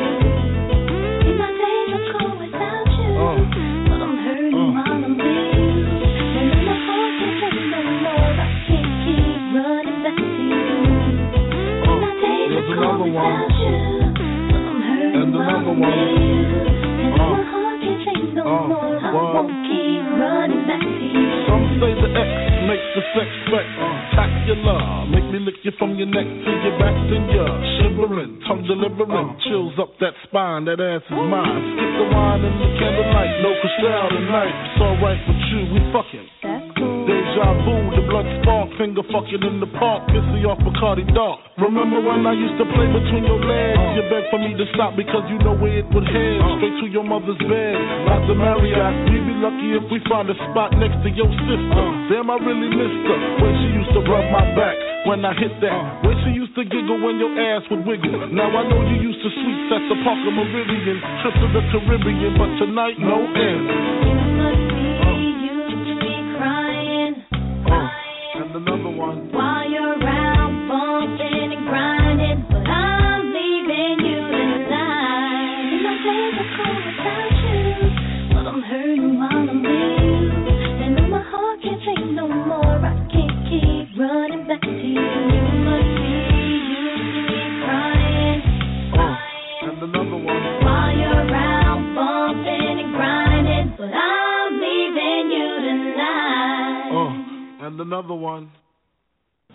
My 1.38 1.46
days 1.46 1.94
are 1.94 2.06
cold 2.18 2.40
without 2.42 2.90
you. 2.90 3.14
But 3.86 4.02
I'm 4.02 4.16
hurting 4.18 4.74
while 4.74 4.98
I'm 4.98 5.14
with 5.14 5.22
you. 5.22 5.62
And 6.34 6.50
my 6.66 6.74
heart 6.74 7.14
no 7.70 7.80
more, 8.02 8.34
I 8.34 8.50
can't 8.66 8.90
keep 9.06 9.38
running 9.54 10.00
back 10.02 10.18
to 10.18 10.26
you. 10.42 10.58
My 12.02 12.10
days 12.18 12.50
are 12.58 12.66
cold 12.82 12.98
without 13.06 13.54
you. 13.62 13.74
But 14.50 14.62
I'm 14.66 14.80
hurting 14.82 15.30
while 15.38 15.54
I'm 15.54 15.78
with 15.78 16.02
you. 16.18 16.34
And 16.98 17.14
Uh. 17.14 17.30
my 17.30 17.42
heart 17.46 17.78
can't 17.78 18.02
take 18.10 18.34
no 18.34 18.42
Uh, 18.42 18.66
more, 18.66 18.98
I 18.98 19.10
won't 19.14 19.54
keep 19.70 20.02
running 20.18 20.66
back 20.66 20.82
to 20.82 21.06
you. 21.14 21.26
Some 21.46 21.64
say 21.78 21.94
the 21.94 22.10
X 22.10 22.30
makes 22.66 22.88
the 22.98 23.02
sex 23.14 24.33
Make 24.44 25.24
me 25.32 25.40
lick 25.40 25.56
you 25.64 25.72
from 25.78 25.96
your 25.96 26.04
neck 26.04 26.28
to 26.28 26.50
your 26.52 26.76
back 26.76 26.92
to 26.92 27.16
your 27.32 27.48
shivering, 27.80 28.44
tongue 28.44 28.68
delivering, 28.68 29.40
chills 29.48 29.72
up 29.80 29.96
that 30.04 30.12
spine. 30.28 30.68
That 30.68 30.84
ass 30.84 31.00
is 31.00 31.16
mine. 31.16 31.64
Skip 31.72 31.92
the 31.96 32.06
wine 32.12 32.44
and 32.44 32.56
the 32.60 32.68
candlelight, 32.76 33.40
no 33.40 33.56
crystal 33.64 33.88
tonight. 34.12 34.52
It's 34.68 34.80
alright 34.84 35.20
with 35.24 35.42
you, 35.48 35.60
we 35.72 35.80
fucking. 35.96 36.33
Deja 37.34 37.50
vu, 37.66 37.74
the 37.98 38.06
blood 38.06 38.30
spark, 38.38 38.70
finger 38.78 39.02
fucking 39.10 39.42
in 39.42 39.58
the 39.58 39.66
park, 39.74 40.06
pissy 40.06 40.46
off 40.46 40.54
Bacardi 40.62 41.02
Dark. 41.18 41.42
Remember 41.58 41.98
when 41.98 42.22
I 42.22 42.30
used 42.30 42.54
to 42.62 42.66
play 42.70 42.86
between 42.86 43.26
your 43.26 43.42
legs? 43.42 43.98
You 43.98 44.06
begged 44.06 44.30
for 44.30 44.38
me 44.38 44.54
to 44.54 44.62
stop 44.70 44.94
because 44.94 45.26
you 45.26 45.42
know 45.42 45.58
where 45.58 45.82
it 45.82 45.86
would 45.90 46.06
head. 46.06 46.38
Straight 46.62 46.78
to 46.78 46.86
your 46.94 47.02
mother's 47.02 47.34
bed, 47.42 47.74
not 48.06 48.22
the 48.30 48.38
Marriott. 48.38 49.10
We'd 49.10 49.26
be 49.26 49.34
lucky 49.42 49.74
if 49.74 49.82
we 49.90 49.98
find 50.06 50.30
a 50.30 50.38
spot 50.46 50.78
next 50.78 50.94
to 51.02 51.10
your 51.10 51.26
sister. 51.26 51.86
Damn, 52.06 52.30
I 52.30 52.38
really 52.38 52.70
missed 52.70 53.02
her 53.02 53.18
when 53.42 53.52
she 53.66 53.68
used 53.82 53.90
to 53.98 54.00
rub 54.06 54.30
my 54.30 54.46
back 54.54 54.78
when 55.10 55.26
I 55.26 55.34
hit 55.34 55.58
that. 55.58 56.06
When 56.06 56.14
she 56.22 56.38
used 56.38 56.54
to 56.54 56.62
giggle 56.62 57.02
when 57.02 57.18
your 57.18 57.34
ass 57.34 57.66
would 57.66 57.82
wiggle. 57.82 58.30
Now 58.30 58.46
I 58.46 58.62
know 58.62 58.78
you 58.94 59.10
used 59.10 59.18
to 59.18 59.30
sweets 59.34 59.74
at 59.74 59.82
the 59.90 59.98
Parker 60.06 60.30
Meridien, 60.30 61.02
trip 61.18 61.34
to 61.34 61.46
the 61.50 61.62
Caribbean, 61.74 62.38
but 62.38 62.50
tonight 62.62 62.94
no 63.02 63.26
end. 63.26 64.63
Another 97.84 98.14
one. 98.14 98.50
Oh. 99.50 99.54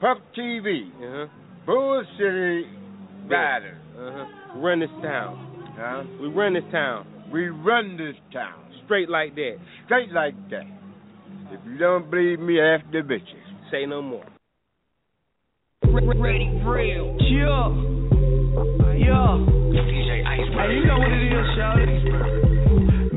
Puff 0.00 0.18
TV. 0.36 0.88
Uh-huh. 0.88 1.26
Bull 1.66 2.02
City 2.16 2.64
Riders. 3.28 3.78
Uh-huh. 3.98 5.53
Huh? 5.76 6.04
We 6.20 6.28
run 6.28 6.54
this 6.54 6.62
town. 6.70 7.06
We 7.32 7.48
run 7.48 7.96
this 7.96 8.14
town. 8.32 8.64
Straight 8.84 9.08
like 9.08 9.34
that. 9.34 9.56
Straight 9.86 10.12
like 10.12 10.34
that. 10.50 10.64
If 11.50 11.60
you 11.66 11.78
don't 11.78 12.10
believe 12.10 12.38
me, 12.40 12.60
ask 12.60 12.84
the 12.92 12.98
bitches. 12.98 13.70
Say 13.70 13.86
no 13.86 14.02
more. 14.02 14.24
Ready, 15.82 16.62
real. 16.64 17.16
Yeah. 17.20 17.70
Yeah. 18.94 19.64
Hey, 20.54 20.74
you 20.74 20.86
know 20.86 20.98
what 20.98 21.12
it 21.12 21.26
is, 21.26 21.46
shawty. 21.58 22.53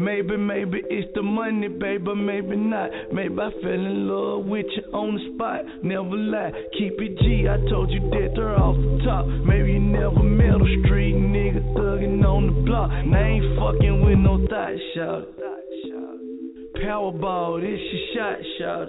Maybe, 0.08 0.38
maybe 0.38 0.82
it's 0.90 1.14
the 1.16 1.22
money, 1.22 1.68
baby, 1.68 2.16
maybe 2.16 2.56
not. 2.56 2.90
Maybe 3.12 3.36
I 3.42 3.52
fell 3.60 3.74
in 3.74 4.08
love 4.08 4.46
with 4.46 4.66
you 4.72 4.84
on 4.94 5.16
the 5.20 5.36
spot. 5.36 5.84
Never 5.84 6.16
lie, 6.16 6.52
keep 6.80 6.94
it 6.96 7.20
G. 7.20 7.44
I 7.44 7.60
told 7.70 7.92
you 7.92 8.00
that 8.16 8.32
they're 8.34 8.56
off 8.56 8.78
the 8.78 9.04
top. 9.04 9.28
Maybe 9.28 9.74
you 9.74 9.80
never 9.84 10.24
met 10.24 10.64
a 10.64 10.68
street 10.80 11.12
nigga 11.12 11.60
thugging 11.76 12.24
on 12.24 12.48
the 12.48 12.54
block. 12.64 12.90
And 12.90 13.14
I 13.14 13.20
ain't 13.20 13.60
fucking 13.60 14.06
with 14.06 14.20
no 14.20 14.48
thought, 14.48 14.80
shout. 14.96 15.28
Powerball, 16.80 17.60
this 17.60 17.76
your 17.76 18.08
shot, 18.16 18.38
shot. 18.60 18.88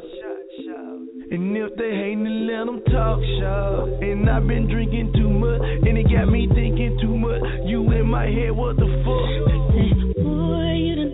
And 1.35 1.57
if 1.57 1.75
they 1.75 1.99
hating, 1.99 2.23
then 2.23 2.47
let 2.47 2.67
them 2.71 2.79
talk, 2.95 3.19
shout. 3.41 3.89
And 4.07 4.31
I've 4.31 4.47
been 4.47 4.71
drinking 4.71 5.15
too 5.19 5.29
much, 5.29 5.63
and 5.83 5.99
it 5.99 6.07
got 6.15 6.31
me 6.31 6.47
thinking 6.47 6.97
too 7.03 7.19
much. 7.19 7.43
You 7.67 7.83
in 7.91 8.07
my 8.07 8.27
head, 8.27 8.53
what 8.55 8.77
the 8.77 8.87
fuck? 9.03 9.59
Boy, 10.23 10.73
you 10.75 10.97
done 10.97 11.08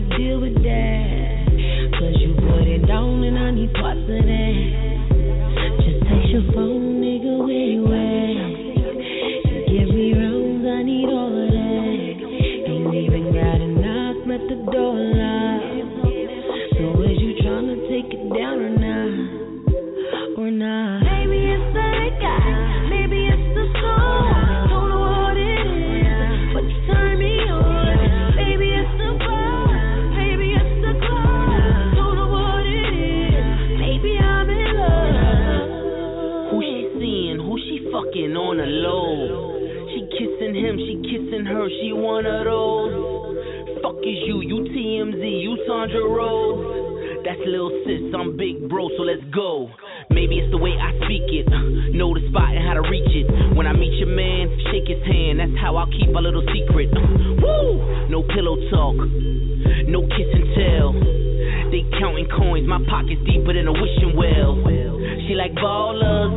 could 0.00 0.16
deal 0.16 0.40
with 0.40 0.54
that. 0.54 1.46
Cause 1.98 2.14
you 2.22 2.34
put 2.34 2.68
it 2.68 2.86
down 2.86 3.24
and 3.24 3.36
I 3.36 3.50
need 3.50 3.72
parts 3.74 3.98
of 3.98 4.06
that. 4.06 4.54
Just 5.82 6.06
take 6.06 6.30
your 6.30 6.52
phone, 6.54 6.97
200 45.88 46.08
roads. 46.08 47.24
That's 47.24 47.40
little 47.44 47.72
sis, 47.84 48.14
I'm 48.14 48.36
big 48.36 48.68
bro, 48.68 48.88
so 48.96 49.02
let's 49.02 49.24
go. 49.34 49.68
Maybe 50.10 50.38
it's 50.38 50.50
the 50.50 50.60
way 50.60 50.72
I 50.76 50.92
speak 51.04 51.28
it. 51.28 51.48
Know 51.92 52.14
the 52.14 52.24
spot 52.28 52.54
and 52.54 52.64
how 52.64 52.74
to 52.78 52.84
reach 52.88 53.10
it. 53.10 53.26
When 53.56 53.66
I 53.66 53.72
meet 53.72 53.92
your 53.98 54.08
man, 54.08 54.48
shake 54.70 54.88
his 54.88 55.02
hand. 55.04 55.40
That's 55.40 55.56
how 55.60 55.76
I'll 55.76 55.90
keep 55.90 56.08
a 56.14 56.22
little 56.22 56.44
secret. 56.52 56.88
Woo! 56.92 58.08
No 58.08 58.22
pillow 58.22 58.56
talk, 58.70 58.96
no 59.88 60.00
kiss 60.14 60.30
and 60.32 60.48
tell. 60.56 60.92
They 61.72 61.84
counting 62.00 62.28
coins, 62.32 62.68
my 62.68 62.80
pocket's 62.88 63.20
deeper 63.28 63.52
than 63.52 63.68
a 63.68 63.74
wishing 63.74 64.16
well. 64.16 64.56
She 65.26 65.34
like 65.34 65.52
ballers, 65.52 66.32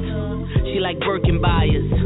she 0.73 0.79
like 0.79 0.99
Birkin 0.99 1.39
buyers. 1.39 2.00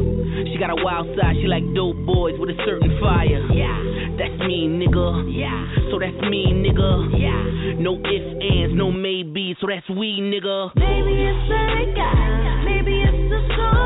She 0.55 0.59
got 0.59 0.69
a 0.69 0.81
wild 0.81 1.07
side, 1.19 1.35
she 1.41 1.47
like 1.47 1.67
dope 1.75 1.97
boys 2.05 2.39
with 2.39 2.49
a 2.49 2.55
certain 2.65 2.97
fire. 3.01 3.43
Yeah, 3.51 3.75
that's 4.15 4.39
me, 4.47 4.71
nigga. 4.71 5.27
Yeah, 5.27 5.91
so 5.91 5.99
that's 5.99 6.15
me, 6.31 6.47
nigga. 6.47 7.11
Yeah, 7.11 7.75
no 7.83 7.99
ifs, 7.99 8.39
ands, 8.39 8.73
no 8.73 8.89
maybes, 8.89 9.57
so 9.59 9.67
that's 9.67 9.89
we, 9.89 10.23
nigga. 10.23 10.71
Maybe 10.75 11.27
it's 11.27 11.49
the 11.51 11.91
guy, 11.91 12.63
maybe 12.63 13.03
it's 13.03 13.29
the 13.29 13.55
song. 13.57 13.84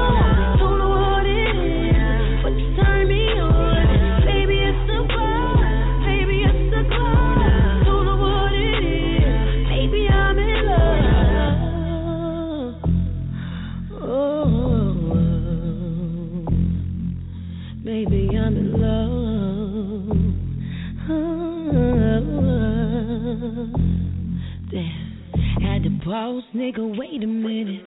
Damn, 26.09 26.17
had 26.17 26.41
to 26.41 26.41
pause, 26.41 26.43
nigga. 26.55 26.97
Wait 26.97 27.23
a 27.23 27.27
minute. 27.27 27.85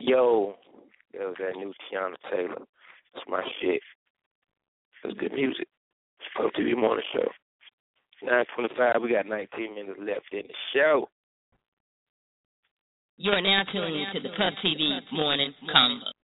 Yo, 0.00 0.54
that 1.12 1.26
was 1.26 1.36
that 1.38 1.56
new 1.56 1.72
Teyana 1.92 2.14
Taylor. 2.30 2.64
That's 3.14 3.26
my 3.28 3.42
shit. 3.60 3.80
That's 5.02 5.16
good 5.18 5.32
music. 5.32 5.66
It's 6.20 6.28
Puff 6.36 6.52
TV 6.58 6.76
Morning 6.76 7.04
Show. 7.12 7.28
925, 8.22 9.02
we 9.02 9.10
got 9.12 9.26
19 9.26 9.74
minutes 9.74 9.98
left 10.00 10.32
in 10.32 10.42
the 10.46 10.54
show. 10.74 11.08
You 13.16 13.32
are 13.32 13.40
now 13.40 13.62
tuning 13.72 14.06
to 14.12 14.20
the 14.20 14.28
Puff 14.30 14.54
TV 14.64 15.00
Morning 15.12 15.52
Convo. 15.74 16.17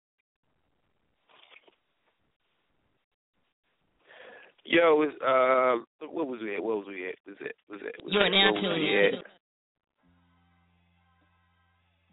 Yo, 4.65 5.03
it's, 5.03 5.15
uh, 5.21 5.77
what 6.09 6.29
was 6.29 6.41
we 6.41 6.55
at? 6.55 6.63
What 6.63 6.77
was 6.79 6.87
we 6.89 7.09
at? 7.09 7.17
Was 7.27 7.37
it? 7.41 7.57
Was 7.69 7.81
it? 7.83 7.97
Was 8.05 8.13
You 8.15 8.21
are 8.21 8.27
it- 8.27 8.31
now 8.31 8.53
tuning 8.53 8.81
we 8.81 8.87
to 8.89 9.09
at? 9.19 9.25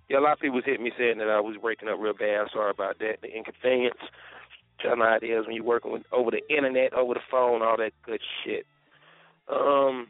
Yeah, 0.10 0.18
a 0.18 0.22
lot 0.22 0.34
of 0.34 0.40
people 0.40 0.56
was 0.56 0.66
hitting 0.66 0.84
me 0.84 0.92
saying 0.98 1.20
that 1.20 1.30
I 1.30 1.40
was 1.40 1.56
breaking 1.62 1.88
up 1.88 2.00
real 2.00 2.14
bad. 2.14 2.42
I'm 2.42 2.50
sorry 2.52 2.72
about 2.72 2.98
that. 3.00 3.22
The 3.22 3.28
inconvenience. 3.36 4.00
Y'all 4.84 4.96
know 4.98 5.06
how 5.06 5.18
it 5.22 5.26
is 5.26 5.46
when 5.46 5.56
you're 5.56 5.64
working 5.64 5.92
with 5.92 6.04
over 6.12 6.32
the 6.32 6.42
internet, 6.50 6.94
over 6.94 7.14
the 7.14 7.20
phone, 7.30 7.62
all 7.62 7.78
that 7.78 7.92
good 8.04 8.22
shit. 8.44 8.66
Um, 9.48 10.08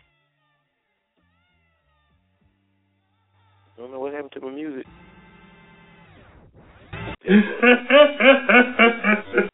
I 3.78 3.82
don't 3.82 3.92
know 3.92 4.00
what 4.00 4.14
happened 4.14 4.32
to 4.34 4.42
my 4.42 4.52
music. 4.52 4.86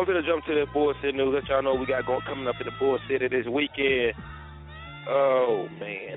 I'm 0.00 0.06
gonna 0.06 0.22
jump 0.22 0.46
to 0.46 0.54
the 0.54 0.64
Bull 0.72 0.94
City 1.02 1.12
news. 1.12 1.34
Let 1.34 1.46
y'all 1.50 1.62
know 1.62 1.74
we 1.74 1.84
got 1.84 2.06
going 2.06 2.22
coming 2.26 2.48
up 2.48 2.54
in 2.58 2.64
the 2.64 2.72
Bull 2.80 2.98
City 3.06 3.28
this 3.28 3.44
weekend. 3.44 4.14
Oh 5.06 5.68
man, 5.78 6.16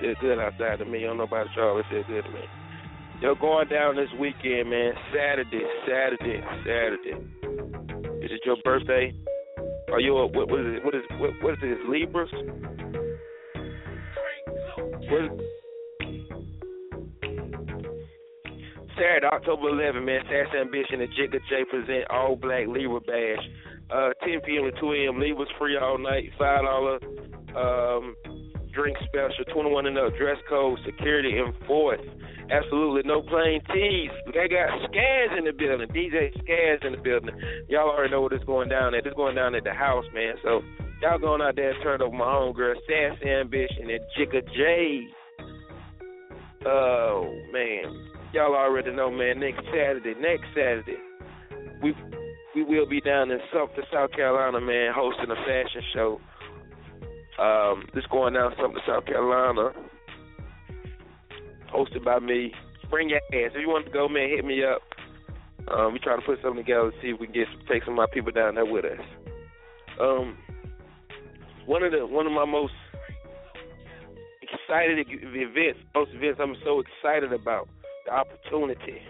it's 0.00 0.20
good 0.20 0.40
outside 0.40 0.80
to 0.80 0.84
me. 0.84 1.04
I 1.04 1.06
don't 1.06 1.18
know 1.18 1.22
about 1.22 1.46
y'all, 1.54 1.78
it 1.78 1.86
feels 1.88 2.04
good 2.08 2.24
to 2.24 2.30
me. 2.30 2.40
Yo, 3.20 3.36
going 3.36 3.68
down 3.68 3.94
this 3.94 4.08
weekend, 4.18 4.70
man. 4.70 4.92
Saturday, 5.14 5.62
Saturday, 5.86 6.40
Saturday. 6.66 7.14
Is 8.24 8.32
it 8.32 8.40
your 8.44 8.56
birthday? 8.64 9.14
Are 9.92 10.00
you 10.00 10.16
a, 10.16 10.26
what, 10.26 10.50
what 10.50 10.58
is 10.58 10.66
it? 10.66 10.84
What 10.84 10.94
is 10.96 11.02
what, 11.20 11.30
what 11.42 11.52
is 11.54 11.58
it? 11.62 11.88
Libras? 11.88 12.30
What, 15.12 15.30
Saturday, 19.02 19.26
October 19.26 19.74
11th, 19.74 20.04
man, 20.04 20.22
Sass 20.30 20.54
Ambition 20.54 21.00
and 21.02 21.10
Jigga 21.18 21.42
J 21.50 21.64
present 21.68 22.06
All 22.08 22.36
Black 22.36 22.68
Libra 22.68 23.00
Bash. 23.00 23.42
Uh, 23.90 24.10
10 24.22 24.40
p.m. 24.46 24.70
to 24.70 24.72
2 24.78 24.92
a.m. 24.92 25.18
Libras 25.18 25.48
free 25.58 25.76
all 25.76 25.98
night. 25.98 26.30
$5 26.38 27.02
um, 27.58 28.14
drink 28.72 28.96
special. 29.02 29.44
21 29.52 29.86
and 29.86 29.98
up. 29.98 30.14
Dress 30.16 30.38
code. 30.48 30.78
Security 30.86 31.34
enforced. 31.36 32.08
Absolutely 32.50 33.02
no 33.04 33.22
plain 33.22 33.60
tees. 33.74 34.10
They 34.26 34.46
got 34.46 34.70
Scaz 34.86 35.36
in 35.36 35.44
the 35.44 35.52
building. 35.52 35.88
DJ 35.88 36.30
Scaz 36.38 36.86
in 36.86 36.92
the 36.92 37.02
building. 37.02 37.34
Y'all 37.68 37.90
already 37.90 38.12
know 38.12 38.20
what 38.20 38.32
is 38.32 38.44
going 38.46 38.68
down 38.68 38.94
at. 38.94 39.04
It's 39.04 39.16
going 39.16 39.34
down 39.34 39.56
at 39.56 39.64
the 39.64 39.74
house, 39.74 40.04
man. 40.14 40.34
So 40.44 40.62
y'all 41.02 41.18
going 41.18 41.42
out 41.42 41.56
there 41.56 41.72
and 41.72 41.82
turn 41.82 42.02
over 42.02 42.14
my 42.14 42.24
homegirl, 42.24 42.74
Sass 42.86 43.20
Ambition 43.26 43.90
and 43.90 44.00
Jigga 44.16 44.46
J. 44.54 45.08
Oh, 46.64 47.34
man 47.52 48.11
y'all 48.32 48.54
already 48.54 48.92
know, 48.92 49.10
man. 49.10 49.40
Next 49.40 49.64
Saturday, 49.66 50.14
next 50.18 50.46
Saturday, 50.54 50.98
we 51.82 51.94
we 52.54 52.64
will 52.64 52.86
be 52.86 53.00
down 53.00 53.30
in 53.30 53.38
Sumter, 53.52 53.82
South 53.92 54.12
Carolina, 54.12 54.60
man, 54.60 54.92
hosting 54.94 55.30
a 55.30 55.34
fashion 55.34 55.82
show. 55.94 56.20
Um, 57.38 57.84
this 57.94 58.04
going 58.10 58.34
down 58.34 58.52
Sumter, 58.60 58.80
South 58.86 59.06
Carolina, 59.06 59.72
hosted 61.72 62.04
by 62.04 62.18
me. 62.18 62.52
Bring 62.90 63.08
your 63.08 63.18
ass. 63.18 63.52
If 63.54 63.60
you 63.60 63.68
want 63.68 63.86
to 63.86 63.92
go, 63.92 64.08
man, 64.08 64.28
hit 64.28 64.44
me 64.44 64.62
up. 64.64 64.82
Um, 65.72 65.92
we 65.92 65.98
trying 65.98 66.20
to 66.20 66.26
put 66.26 66.38
something 66.42 66.62
together 66.64 66.90
to 66.90 66.96
see 67.00 67.08
if 67.08 67.20
we 67.20 67.26
can 67.26 67.34
get 67.34 67.46
take 67.70 67.84
some 67.84 67.94
of 67.94 67.98
my 67.98 68.06
people 68.12 68.32
down 68.32 68.56
there 68.56 68.66
with 68.66 68.84
us. 68.84 69.00
Um, 70.00 70.36
one 71.66 71.82
of 71.82 71.92
the 71.92 72.06
one 72.06 72.26
of 72.26 72.32
my 72.32 72.44
most 72.44 72.74
excited 74.42 75.06
events, 75.08 75.78
most 75.94 76.10
events 76.12 76.40
I'm 76.42 76.56
so 76.64 76.80
excited 76.80 77.32
about 77.32 77.68
opportunity. 78.12 79.00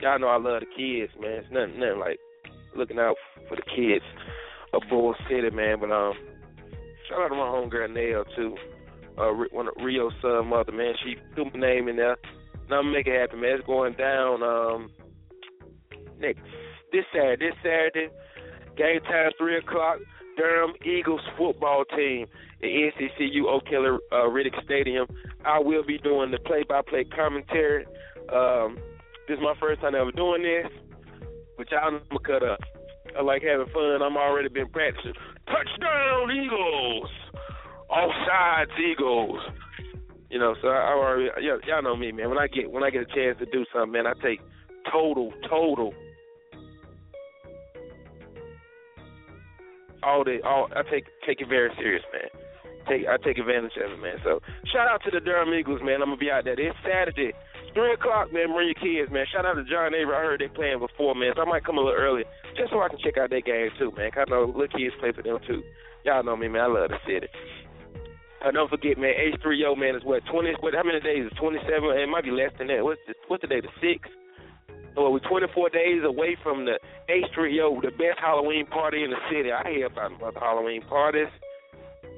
Y'all 0.00 0.18
know 0.18 0.28
I 0.28 0.36
love 0.36 0.60
the 0.60 0.66
kids, 0.76 1.12
man. 1.20 1.44
It's 1.44 1.48
nothing, 1.50 1.80
nothing 1.80 2.00
like 2.00 2.18
looking 2.76 2.98
out 2.98 3.16
for 3.48 3.56
the 3.56 3.62
kids 3.62 4.04
of 4.72 4.82
Bull 4.90 5.14
City, 5.28 5.50
man. 5.50 5.78
But 5.80 5.90
um, 5.90 6.14
shout 7.08 7.20
out 7.20 7.28
to 7.28 7.34
my 7.34 7.42
homegirl 7.42 7.94
Nell 7.94 8.24
too. 8.36 8.56
Uh, 9.16 9.30
one 9.52 9.68
of 9.68 9.74
Rio's 9.78 10.12
son, 10.20 10.48
mother, 10.48 10.72
man. 10.72 10.94
She 11.04 11.16
threw 11.34 11.46
my 11.46 11.60
name 11.60 11.88
in 11.88 11.96
there. 11.96 12.16
Now 12.68 12.80
I'm 12.80 12.92
make 12.92 13.06
it 13.06 13.18
happen, 13.18 13.40
man. 13.40 13.58
It's 13.58 13.66
going 13.66 13.94
down 13.94 14.42
um 14.42 14.90
next 16.18 16.40
this 16.92 17.04
Saturday. 17.12 17.46
This 17.46 17.56
Saturday, 17.62 18.08
game 18.76 19.00
time 19.02 19.30
three 19.38 19.58
o'clock. 19.58 19.98
Durham 20.36 20.72
Eagles 20.84 21.20
football 21.38 21.84
team 21.96 22.26
at 22.60 22.66
NCCU 22.68 23.44
O'Kelly 23.46 23.98
uh, 24.10 24.26
Riddick 24.26 24.60
Stadium. 24.64 25.06
I 25.44 25.58
will 25.60 25.84
be 25.84 25.98
doing 25.98 26.30
the 26.30 26.38
play-by-play 26.38 27.04
commentary. 27.14 27.86
Um, 28.32 28.78
this 29.28 29.36
is 29.36 29.42
my 29.42 29.54
first 29.60 29.80
time 29.80 29.94
ever 29.94 30.12
doing 30.12 30.42
this, 30.42 30.70
but 31.56 31.70
y'all 31.70 31.92
know 31.92 32.00
I'm 32.10 32.18
cut 32.18 32.42
up. 32.42 32.60
I 33.18 33.22
like 33.22 33.42
having 33.42 33.66
fun. 33.72 34.02
I'm 34.02 34.16
already 34.16 34.48
been 34.48 34.68
practicing 34.68 35.14
touchdown 35.46 36.30
Eagles, 36.32 37.10
offsides 37.90 38.78
Eagles. 38.78 39.40
You 40.30 40.38
know, 40.38 40.54
so 40.60 40.68
I 40.68 40.92
already 40.92 41.30
y'all, 41.42 41.60
y'all 41.66 41.82
know 41.82 41.96
me, 41.96 42.12
man. 42.12 42.28
When 42.28 42.38
I 42.38 42.48
get 42.48 42.70
when 42.70 42.82
I 42.82 42.90
get 42.90 43.02
a 43.02 43.14
chance 43.14 43.38
to 43.38 43.46
do 43.46 43.64
something, 43.72 43.92
man, 43.92 44.06
I 44.06 44.14
take 44.22 44.40
total 44.90 45.32
total 45.48 45.94
all 50.04 50.24
the 50.24 50.38
all 50.44 50.68
I 50.76 50.82
take 50.90 51.06
take 51.26 51.40
it 51.40 51.48
very 51.48 51.70
serious, 51.76 52.02
man. 52.12 52.28
Take 52.88 53.06
I 53.08 53.16
take 53.24 53.38
advantage 53.38 53.72
of 53.80 53.92
it, 53.92 54.02
man. 54.02 54.16
So 54.22 54.40
shout 54.72 54.88
out 54.88 55.02
to 55.04 55.10
the 55.10 55.20
Durham 55.20 55.54
Eagles, 55.54 55.80
man. 55.82 56.02
I'm 56.02 56.12
gonna 56.12 56.16
be 56.16 56.30
out 56.30 56.44
there. 56.44 56.58
It's 56.58 56.76
Saturday. 56.84 57.32
Three 57.74 57.92
o'clock, 57.92 58.32
man. 58.32 58.54
Bring 58.54 58.70
your 58.70 58.78
kids, 58.78 59.10
man. 59.12 59.26
Shout 59.32 59.44
out 59.44 59.54
to 59.54 59.64
John 59.64 59.94
Avery. 59.94 60.14
I 60.14 60.22
heard 60.22 60.40
they 60.40 60.48
playing 60.48 60.78
before, 60.78 61.14
man. 61.14 61.32
So 61.34 61.42
I 61.42 61.44
might 61.44 61.64
come 61.64 61.76
a 61.76 61.82
little 61.82 61.98
early 61.98 62.22
just 62.56 62.70
so 62.70 62.80
I 62.80 62.88
can 62.88 62.98
check 63.02 63.18
out 63.18 63.30
their 63.30 63.42
game 63.42 63.70
too, 63.78 63.90
man. 63.96 64.10
'Cause 64.10 64.26
I 64.26 64.30
know 64.30 64.44
little 64.46 64.68
kids 64.70 64.94
play 65.00 65.10
for 65.10 65.22
them 65.22 65.38
too. 65.46 65.62
Y'all 66.04 66.22
know 66.22 66.36
me, 66.36 66.46
man. 66.48 66.62
I 66.62 66.66
love 66.66 66.90
the 66.90 67.00
city. 67.04 67.28
Don't 68.52 68.68
forget, 68.68 68.98
man. 68.98 69.14
H3O, 69.16 69.74
man, 69.74 69.96
is 69.96 70.04
what 70.04 70.24
twenty? 70.26 70.52
What? 70.60 70.74
How 70.74 70.82
many 70.84 71.00
days? 71.00 71.30
Twenty-seven. 71.36 71.90
It 71.96 72.08
might 72.08 72.24
be 72.24 72.30
less 72.30 72.52
than 72.58 72.68
that. 72.68 72.84
What's 72.84 73.00
the, 73.08 73.14
what's 73.26 73.40
the 73.40 73.48
day? 73.48 73.60
The 73.60 73.72
sixth. 73.80 74.12
So 74.94 75.10
we're 75.10 75.18
24 75.18 75.70
days 75.70 76.04
away 76.04 76.36
from 76.42 76.66
the 76.66 76.78
H3O, 77.08 77.82
the 77.82 77.90
best 77.90 78.20
Halloween 78.20 78.64
party 78.66 79.02
in 79.02 79.10
the 79.10 79.16
city. 79.28 79.50
I 79.50 79.68
hear 79.68 79.86
about, 79.86 80.12
about 80.12 80.34
the 80.34 80.40
Halloween 80.40 80.82
parties. 80.82 81.26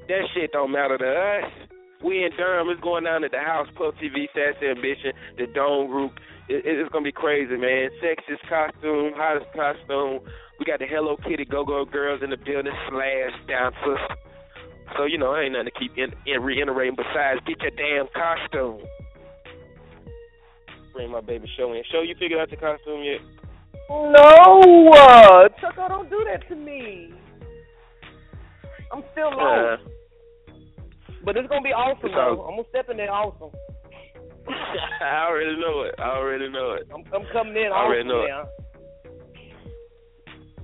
That 0.07 0.27
shit 0.35 0.51
don't 0.51 0.71
matter 0.71 0.97
to 0.97 1.09
us. 1.09 1.66
We 2.03 2.23
in 2.23 2.31
Durham. 2.37 2.69
It's 2.69 2.81
going 2.81 3.05
down 3.05 3.23
at 3.23 3.31
the 3.31 3.39
house. 3.39 3.67
Puff 3.75 3.95
TV, 3.95 4.27
Sassy 4.33 4.67
Ambition, 4.69 5.13
the 5.37 5.47
Dome 5.47 5.87
Group. 5.87 6.13
It, 6.47 6.61
it's 6.65 6.91
gonna 6.91 7.03
be 7.03 7.11
crazy, 7.11 7.57
man. 7.57 7.89
Sexiest 8.01 8.47
costume, 8.47 9.13
hottest 9.15 9.51
costume. 9.53 10.21
We 10.59 10.65
got 10.65 10.79
the 10.79 10.85
Hello 10.85 11.17
Kitty 11.17 11.45
Go 11.45 11.65
Go 11.65 11.85
Girls 11.85 12.21
in 12.23 12.29
the 12.29 12.37
building, 12.37 12.73
slash 12.89 13.33
dancers. 13.47 13.99
So 14.95 15.05
you 15.05 15.17
know, 15.17 15.33
I 15.33 15.43
ain't 15.43 15.53
nothing 15.53 15.71
to 15.73 15.79
keep 15.79 15.97
in, 15.97 16.13
in 16.25 16.41
reiterating 16.41 16.95
besides 16.95 17.41
get 17.45 17.61
your 17.61 17.73
damn 17.75 18.07
costume. 18.13 18.85
Bring 20.93 21.11
my 21.11 21.21
baby 21.21 21.49
show 21.57 21.73
in. 21.73 21.83
Show 21.91 22.01
you 22.01 22.15
figured 22.19 22.39
out 22.39 22.49
the 22.49 22.57
costume 22.57 23.03
yet? 23.03 23.21
No, 23.89 24.91
uh, 24.93 25.47
Chucko, 25.61 25.87
don't 25.87 26.09
do 26.09 26.25
that 26.29 26.47
to 26.49 26.55
me. 26.55 27.13
I'm 28.91 29.03
still 29.11 29.31
lost. 29.31 29.81
Uh, 29.83 29.89
but 31.27 31.35
it's 31.35 31.49
gonna 31.51 31.61
be 31.61 31.75
awesome, 31.75 32.15
all- 32.15 32.35
though. 32.35 32.43
I'm 32.47 32.55
gonna 32.55 32.69
step 32.71 32.87
in 32.89 32.95
there 32.97 33.11
awesome. 33.11 33.51
I 35.03 35.27
already 35.27 35.59
know 35.59 35.81
it. 35.83 35.95
I 35.99 36.15
already 36.15 36.47
know 36.49 36.71
it. 36.79 36.87
I'm, 36.87 37.03
I'm 37.13 37.27
coming 37.35 37.57
in 37.59 37.67
I 37.67 37.75
already 37.83 38.07
awesome 38.07 38.07
know 38.07 38.23
it. 38.23 38.29
now. 38.31 38.43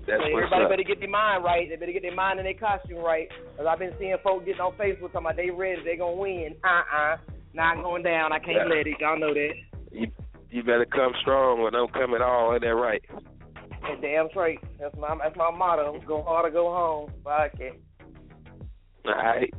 That's 0.08 0.20
So 0.20 0.28
everybody 0.36 0.64
up. 0.64 0.70
better 0.70 0.84
get 0.84 1.00
their 1.00 1.10
mind 1.10 1.44
right. 1.44 1.68
They 1.70 1.76
better 1.76 1.92
get 1.94 2.02
their 2.02 2.16
mind 2.16 2.40
and 2.40 2.46
their 2.46 2.56
costume 2.56 3.00
right. 3.00 3.28
Cause 3.58 3.66
I've 3.70 3.80
been 3.80 3.94
seeing 4.00 4.16
folks 4.24 4.46
getting 4.46 4.60
on 4.62 4.74
Facebook 4.74 5.12
talking 5.14 5.28
about 5.28 5.36
they 5.38 5.50
ready, 5.50 5.82
they 5.84 5.96
gonna 5.96 6.16
win. 6.16 6.56
Uh 6.64 6.84
uh 6.96 7.18
Not 7.54 7.84
going 7.84 8.04
down. 8.04 8.34
I 8.34 8.40
can't 8.40 8.68
Yeah. 8.68 8.76
let 8.76 8.88
it. 8.88 9.00
Y'all 9.00 9.20
know 9.20 9.34
that. 9.34 9.54
You 9.92 10.08
you 10.50 10.64
better 10.64 10.86
come 10.86 11.14
strong 11.22 11.60
or 11.60 11.72
don't 11.72 11.92
come 11.94 12.14
at 12.14 12.22
all. 12.22 12.54
Ain't 12.54 12.62
that 12.64 12.76
right? 12.76 13.02
That 13.84 14.02
damn 14.02 14.30
straight. 14.30 14.60
That's 14.80 14.96
my 14.98 15.16
that's 15.22 15.36
my 15.38 15.52
motto. 15.52 16.00
Go 16.08 16.22
hard 16.24 16.46
or 16.48 16.52
go 16.52 16.72
home. 16.72 17.12
Podcast. 17.24 17.80
All 19.06 19.14
right. 19.14 19.54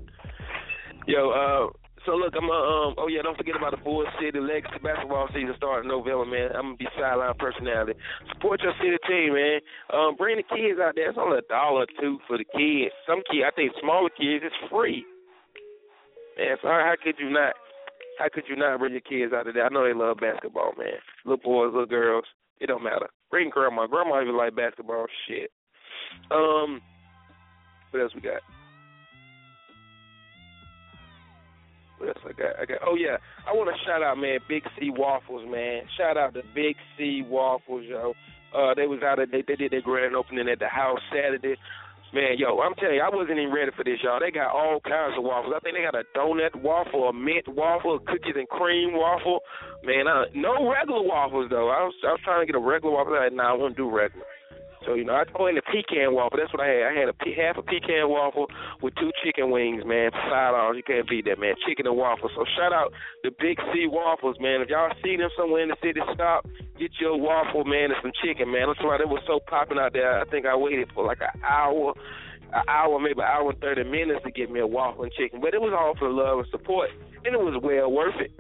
Yo, 1.07 1.31
uh, 1.31 1.69
so 2.07 2.12
look, 2.17 2.33
I'm 2.37 2.49
uh, 2.49 2.57
um. 2.57 2.95
Oh 2.97 3.09
yeah, 3.09 3.21
don't 3.23 3.37
forget 3.37 3.57
about 3.57 3.73
the 3.73 3.83
Bull 3.85 4.05
City 4.21 4.40
Legacy 4.40 4.81
basketball 4.83 5.29
season 5.33 5.53
starting 5.57 5.88
November, 5.88 6.25
man. 6.25 6.57
I'm 6.57 6.77
gonna 6.77 6.81
be 6.81 6.88
sideline 6.97 7.37
personality. 7.38 7.93
Support 8.33 8.61
your 8.61 8.73
city 8.81 8.97
team, 9.09 9.33
man. 9.33 9.61
Um, 9.93 10.17
bring 10.17 10.37
the 10.37 10.49
kids 10.49 10.81
out 10.81 10.97
there. 10.97 11.09
It's 11.09 11.19
only 11.21 11.38
a 11.38 11.49
dollar 11.49 11.85
or 11.85 11.93
two 12.01 12.19
for 12.29 12.37
the 12.37 12.45
kids. 12.45 12.93
Some 13.09 13.21
kids, 13.29 13.45
I 13.45 13.53
think 13.53 13.73
smaller 13.81 14.09
kids, 14.17 14.45
it's 14.45 14.71
free. 14.73 15.05
Man, 16.37 16.57
so 16.61 16.69
how, 16.69 16.93
how 16.93 16.97
could 16.97 17.17
you 17.19 17.31
not? 17.31 17.53
How 18.19 18.29
could 18.33 18.45
you 18.49 18.57
not 18.57 18.79
bring 18.79 18.93
your 18.93 19.05
kids 19.05 19.33
out 19.33 19.49
of 19.49 19.55
there? 19.55 19.64
I 19.64 19.73
know 19.73 19.85
they 19.85 19.97
love 19.97 20.19
basketball, 20.21 20.73
man. 20.77 21.01
Little 21.25 21.43
boys, 21.43 21.73
little 21.73 21.87
girls, 21.87 22.25
it 22.61 22.69
don't 22.69 22.85
matter. 22.85 23.09
Bring 23.31 23.51
grandma. 23.51 23.87
Grandma 23.87 24.23
even 24.23 24.37
like 24.37 24.55
basketball. 24.57 25.07
Shit. 25.27 25.51
Um, 26.31 26.81
what 27.90 28.01
else 28.01 28.12
we 28.14 28.21
got? 28.21 28.40
What 31.98 32.09
else 32.09 32.24
I 32.26 32.33
got? 32.33 32.59
I 32.61 32.64
got. 32.64 32.78
Oh 32.87 32.96
yeah, 32.96 33.16
I 33.46 33.52
want 33.52 33.70
to 33.70 33.78
shout 33.87 34.02
out, 34.02 34.18
man, 34.18 34.38
Big 34.48 34.62
C 34.78 34.90
Waffles, 34.90 35.46
man. 35.48 35.83
Shout 35.96 36.16
out 36.16 36.35
to 36.35 36.42
Big 36.54 36.76
C 36.98 37.22
Waffles, 37.26 37.85
yo. 37.87 38.14
Uh, 38.54 38.74
they 38.74 38.87
was 38.87 39.02
out. 39.02 39.18
Of, 39.18 39.30
they 39.30 39.42
they 39.46 39.57
did 39.57 39.72
their 39.72 39.83
grand 39.83 40.16
opening 40.16 40.48
at 40.48 40.59
the 40.59 40.68
house 40.68 40.98
Saturday. 41.11 41.57
Man, 42.14 42.38
yo, 42.38 42.61
I'm 42.62 42.74
telling 42.78 42.94
you, 42.94 43.02
I 43.02 43.11
wasn't 43.11 43.42
even 43.42 43.50
ready 43.50 43.72
for 43.74 43.83
this, 43.83 43.98
y'all. 43.98 44.22
They 44.22 44.30
got 44.30 44.54
all 44.54 44.78
kinds 44.78 45.18
of 45.18 45.24
waffles. 45.26 45.50
I 45.50 45.59
think 45.59 45.74
they 45.74 45.83
got 45.83 45.98
a 45.98 46.07
donut 46.14 46.54
waffle, 46.62 47.09
a 47.09 47.12
mint 47.12 47.48
waffle, 47.48 47.96
a 47.96 47.98
cookies 47.98 48.38
and 48.38 48.46
cream 48.46 48.94
waffle. 48.94 49.40
Man, 49.83 50.07
uh, 50.07 50.30
no 50.35 50.70
regular 50.70 51.02
waffles 51.02 51.50
though. 51.50 51.70
I 51.70 51.83
was 51.83 51.94
I 52.07 52.14
was 52.14 52.20
trying 52.22 52.42
to 52.42 52.46
get 52.46 52.54
a 52.54 52.62
regular 52.62 52.94
waffle. 52.94 53.14
I 53.18 53.26
said, 53.26 53.35
nah, 53.35 53.50
I 53.50 53.57
won't 53.59 53.76
do 53.76 53.90
regular. 53.90 54.26
So 54.87 54.94
you 54.94 55.05
know, 55.05 55.14
I 55.14 55.25
went 55.40 55.59
a 55.59 55.62
pecan 55.62 56.14
waffle. 56.14 56.38
That's 56.38 56.53
what 56.53 56.62
I 56.62 56.68
had. 56.68 56.83
I 56.88 56.92
had 56.92 57.09
a 57.09 57.16
pe- 57.16 57.35
half 57.35 57.57
a 57.57 57.62
pecan 57.62 58.09
waffle 58.09 58.47
with 58.83 58.94
two 58.97 59.11
chicken 59.25 59.51
wings, 59.51 59.83
man. 59.85 60.11
Five 60.12 60.53
dollars. 60.55 60.77
You 60.77 60.83
can't 60.83 61.09
beat 61.09 61.25
that, 61.27 61.38
man. 61.38 61.55
Chicken 61.66 61.87
and 61.87 61.97
waffle. 61.97 62.31
So 62.35 62.44
shout 62.57 62.73
out 62.73 62.92
the 63.23 63.31
Big 63.40 63.59
C 63.73 63.87
Waffles, 63.87 64.37
man. 64.40 64.61
If 64.61 64.68
y'all 64.68 64.92
see 65.03 65.16
them 65.16 65.31
somewhere 65.37 65.62
in 65.62 65.70
the 65.70 65.81
city, 65.83 66.01
stop. 66.12 66.47
Get 66.79 66.90
your 67.01 67.16
waffle, 67.18 67.64
man, 67.64 67.90
and 67.90 68.01
some 68.03 68.12
chicken, 68.23 68.51
man. 68.53 68.68
That's 68.68 68.83
why 68.83 68.97
it 68.97 69.09
was 69.09 69.23
so 69.27 69.40
popping 69.49 69.79
out 69.79 69.92
there. 69.92 70.20
I 70.20 70.25
think 70.27 70.47
I 70.47 70.57
waited 70.57 70.90
for 70.94 71.05
like 71.05 71.20
an 71.20 71.40
hour, 71.42 71.94
an 72.53 72.62
hour, 72.68 72.99
maybe 72.99 73.20
an 73.20 73.29
hour 73.29 73.51
and 73.51 73.61
thirty 73.61 73.85
minutes 73.85 74.20
to 74.25 74.31
get 74.31 74.51
me 74.51 74.61
a 74.61 74.66
waffle 74.66 75.05
and 75.05 75.12
chicken. 75.12 75.40
But 75.40 75.55
it 75.55 75.61
was 75.61 75.73
all 75.73 75.94
for 75.99 76.11
love 76.11 76.38
and 76.38 76.49
support, 76.51 76.90
and 77.25 77.35
it 77.35 77.40
was 77.40 77.61
well 77.62 77.90
worth 77.90 78.20
it. 78.20 78.33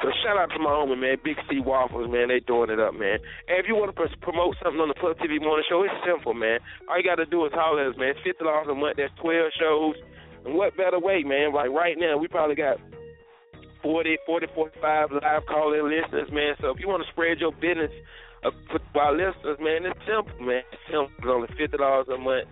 So 0.00 0.08
shout 0.24 0.40
out 0.40 0.48
to 0.56 0.58
my 0.58 0.72
homie, 0.72 0.96
man, 0.96 1.20
Big 1.22 1.36
C 1.48 1.60
Waffles, 1.60 2.08
man. 2.10 2.28
They 2.28 2.40
doing 2.40 2.70
it 2.70 2.80
up, 2.80 2.94
man. 2.96 3.20
And 3.48 3.60
if 3.60 3.68
you 3.68 3.76
want 3.76 3.92
to 3.92 3.96
pr- 3.96 4.16
promote 4.24 4.56
something 4.64 4.80
on 4.80 4.88
the 4.88 4.96
Puff 4.96 5.20
TV 5.20 5.36
Morning 5.40 5.64
Show, 5.68 5.84
it's 5.84 5.92
simple, 6.08 6.32
man. 6.32 6.58
All 6.88 6.96
you 6.96 7.04
got 7.04 7.20
to 7.20 7.28
do 7.28 7.44
is 7.44 7.52
holler 7.52 7.84
at 7.84 7.92
us, 7.92 7.98
man. 8.00 8.16
It's 8.16 8.24
fifty 8.24 8.44
dollars 8.44 8.68
a 8.70 8.74
month. 8.74 8.96
That's 8.96 9.12
twelve 9.20 9.52
shows. 9.60 9.96
And 10.48 10.56
what 10.56 10.76
better 10.76 10.98
way, 10.98 11.22
man? 11.22 11.52
Like 11.52 11.68
right 11.68 11.96
now, 12.00 12.16
we 12.16 12.28
probably 12.28 12.56
got 12.56 12.80
40, 13.82 14.16
40, 14.24 14.46
45 14.54 15.12
live 15.20 15.46
call-in 15.46 15.84
listeners, 15.84 16.28
man. 16.32 16.54
So 16.60 16.70
if 16.70 16.80
you 16.80 16.88
want 16.88 17.04
to 17.04 17.12
spread 17.12 17.40
your 17.40 17.52
business 17.52 17.92
uh, 18.44 18.50
for 18.72 18.80
our 19.00 19.12
listeners, 19.12 19.60
man, 19.60 19.84
it's 19.84 20.00
simple, 20.08 20.32
man. 20.40 20.64
It's 20.72 20.82
simple. 20.88 21.12
It's 21.18 21.28
only 21.28 21.48
fifty 21.60 21.76
dollars 21.76 22.08
a 22.08 22.16
month, 22.16 22.48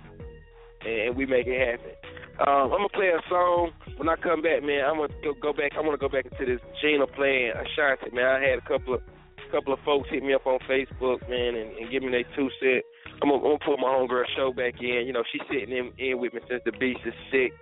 and 0.84 1.16
we 1.16 1.24
make 1.24 1.46
it 1.46 1.56
happen. 1.56 1.96
Um, 2.38 2.70
I'm 2.70 2.86
gonna 2.86 2.94
play 2.94 3.10
a 3.10 3.20
song. 3.28 3.72
When 3.96 4.08
I 4.08 4.14
come 4.14 4.42
back, 4.42 4.62
man, 4.62 4.86
I'm 4.86 5.02
gonna 5.02 5.14
go, 5.22 5.34
go 5.34 5.52
back. 5.52 5.74
I 5.74 5.80
want 5.80 5.98
to 5.98 6.02
go 6.02 6.08
back 6.08 6.26
into 6.30 6.46
this 6.46 6.62
Gina 6.80 7.06
playing 7.06 7.50
Ashanti, 7.50 8.14
man. 8.14 8.26
I 8.26 8.38
had 8.38 8.58
a 8.62 8.66
couple 8.68 8.94
of 8.94 9.02
couple 9.50 9.72
of 9.72 9.80
folks 9.84 10.08
hit 10.10 10.22
me 10.22 10.34
up 10.34 10.46
on 10.46 10.60
Facebook, 10.68 11.24
man, 11.28 11.56
and, 11.56 11.72
and 11.78 11.90
give 11.90 12.02
me 12.02 12.10
their 12.10 12.28
two 12.36 12.48
cent. 12.60 12.84
I'm 13.22 13.30
gonna, 13.30 13.42
I'm 13.42 13.58
gonna 13.58 13.64
put 13.64 13.80
my 13.80 13.88
homegirl 13.88 14.28
show 14.36 14.52
back 14.52 14.74
in. 14.80 15.08
You 15.08 15.12
know, 15.12 15.24
she's 15.32 15.42
sitting 15.50 15.74
in, 15.74 15.90
in 15.98 16.20
with 16.20 16.34
me 16.34 16.40
since 16.48 16.62
the 16.64 16.72
beast 16.72 17.00
is 17.06 17.16
sick. 17.32 17.52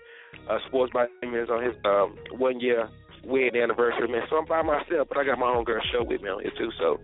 Uh, 0.50 0.58
Sports 0.68 0.92
by 0.92 1.04
is 1.04 1.48
on 1.48 1.62
his 1.64 1.74
um, 1.84 2.18
one 2.38 2.60
year 2.60 2.88
wedding 3.24 3.62
anniversary, 3.62 4.08
man. 4.08 4.22
So 4.28 4.36
I'm 4.36 4.44
by 4.44 4.62
myself, 4.62 5.08
but 5.08 5.16
I 5.16 5.24
got 5.24 5.38
my 5.38 5.46
homegirl 5.46 5.80
show 5.92 6.04
with 6.04 6.20
me 6.20 6.28
on 6.28 6.42
here 6.42 6.52
too. 6.58 6.70
So 6.78 7.00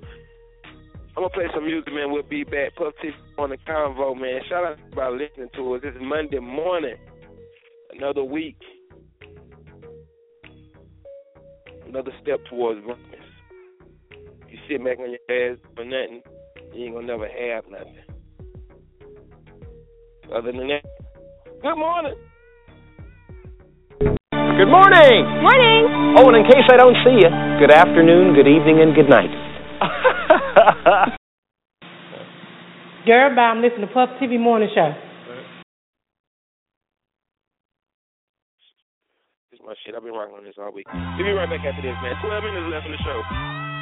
I'm 1.17 1.25
gonna 1.25 1.31
play 1.31 1.49
some 1.55 1.65
music, 1.65 1.93
man. 1.93 2.13
We'll 2.13 2.23
be 2.23 2.45
back. 2.45 2.77
Puff 2.77 2.95
T 3.01 3.11
on 3.39 3.51
the 3.51 3.59
convo, 3.65 4.19
man. 4.19 4.41
Shout 4.49 4.65
out 4.65 4.77
to 4.77 4.83
everybody 4.83 5.25
listening 5.25 5.51
to 5.57 5.75
us. 5.75 5.81
It's 5.85 5.97
Monday 6.01 6.39
morning. 6.39 6.97
Another 7.93 8.25
week. 8.25 8.57
Another 11.87 12.13
step 12.23 12.41
towards 12.49 12.81
greatness. 12.85 13.21
You 14.49 14.59
sit 14.69 14.85
back 14.85 14.99
on 14.99 15.11
your 15.11 15.53
ass 15.53 15.59
for 15.75 15.85
nothing, 15.85 16.23
you 16.75 16.85
ain't 16.85 16.95
gonna 16.95 17.07
never 17.07 17.29
have 17.29 17.65
nothing. 17.71 17.97
Other 20.35 20.53
than 20.53 20.69
that, 20.69 20.83
good 21.61 21.77
morning. 21.77 22.15
Good 24.01 24.71
morning. 24.71 25.25
Morning. 25.43 26.17
Oh, 26.17 26.29
and 26.29 26.37
in 26.37 26.45
case 26.45 26.65
I 26.71 26.77
don't 26.77 26.97
see 27.05 27.17
you, 27.21 27.31
good 27.59 27.71
afternoon, 27.71 28.35
good 28.35 28.47
evening, 28.47 28.81
and 28.81 28.95
good 28.95 29.09
night. 29.09 29.31
Girl, 33.07 33.35
bye. 33.35 33.43
I'm 33.43 33.61
listening 33.61 33.89
to 33.89 33.93
Puff 33.93 34.11
TV 34.23 34.39
Morning 34.39 34.69
Show. 34.73 34.93
This 39.51 39.52
is 39.52 39.52
my 39.65 39.75
shit. 39.85 39.95
I've 39.95 40.03
been 40.03 40.13
rocking 40.13 40.35
on 40.37 40.45
this 40.45 40.59
all 40.59 40.73
week. 40.73 40.87
We'll 40.93 41.27
be 41.27 41.33
right 41.33 41.49
back 41.49 41.65
after 41.65 41.83
this, 41.83 41.97
man. 42.03 42.15
12 42.23 42.45
minutes 42.45 42.69
left 42.71 42.87
in 42.87 42.93
the 42.93 43.03
show. 43.03 43.82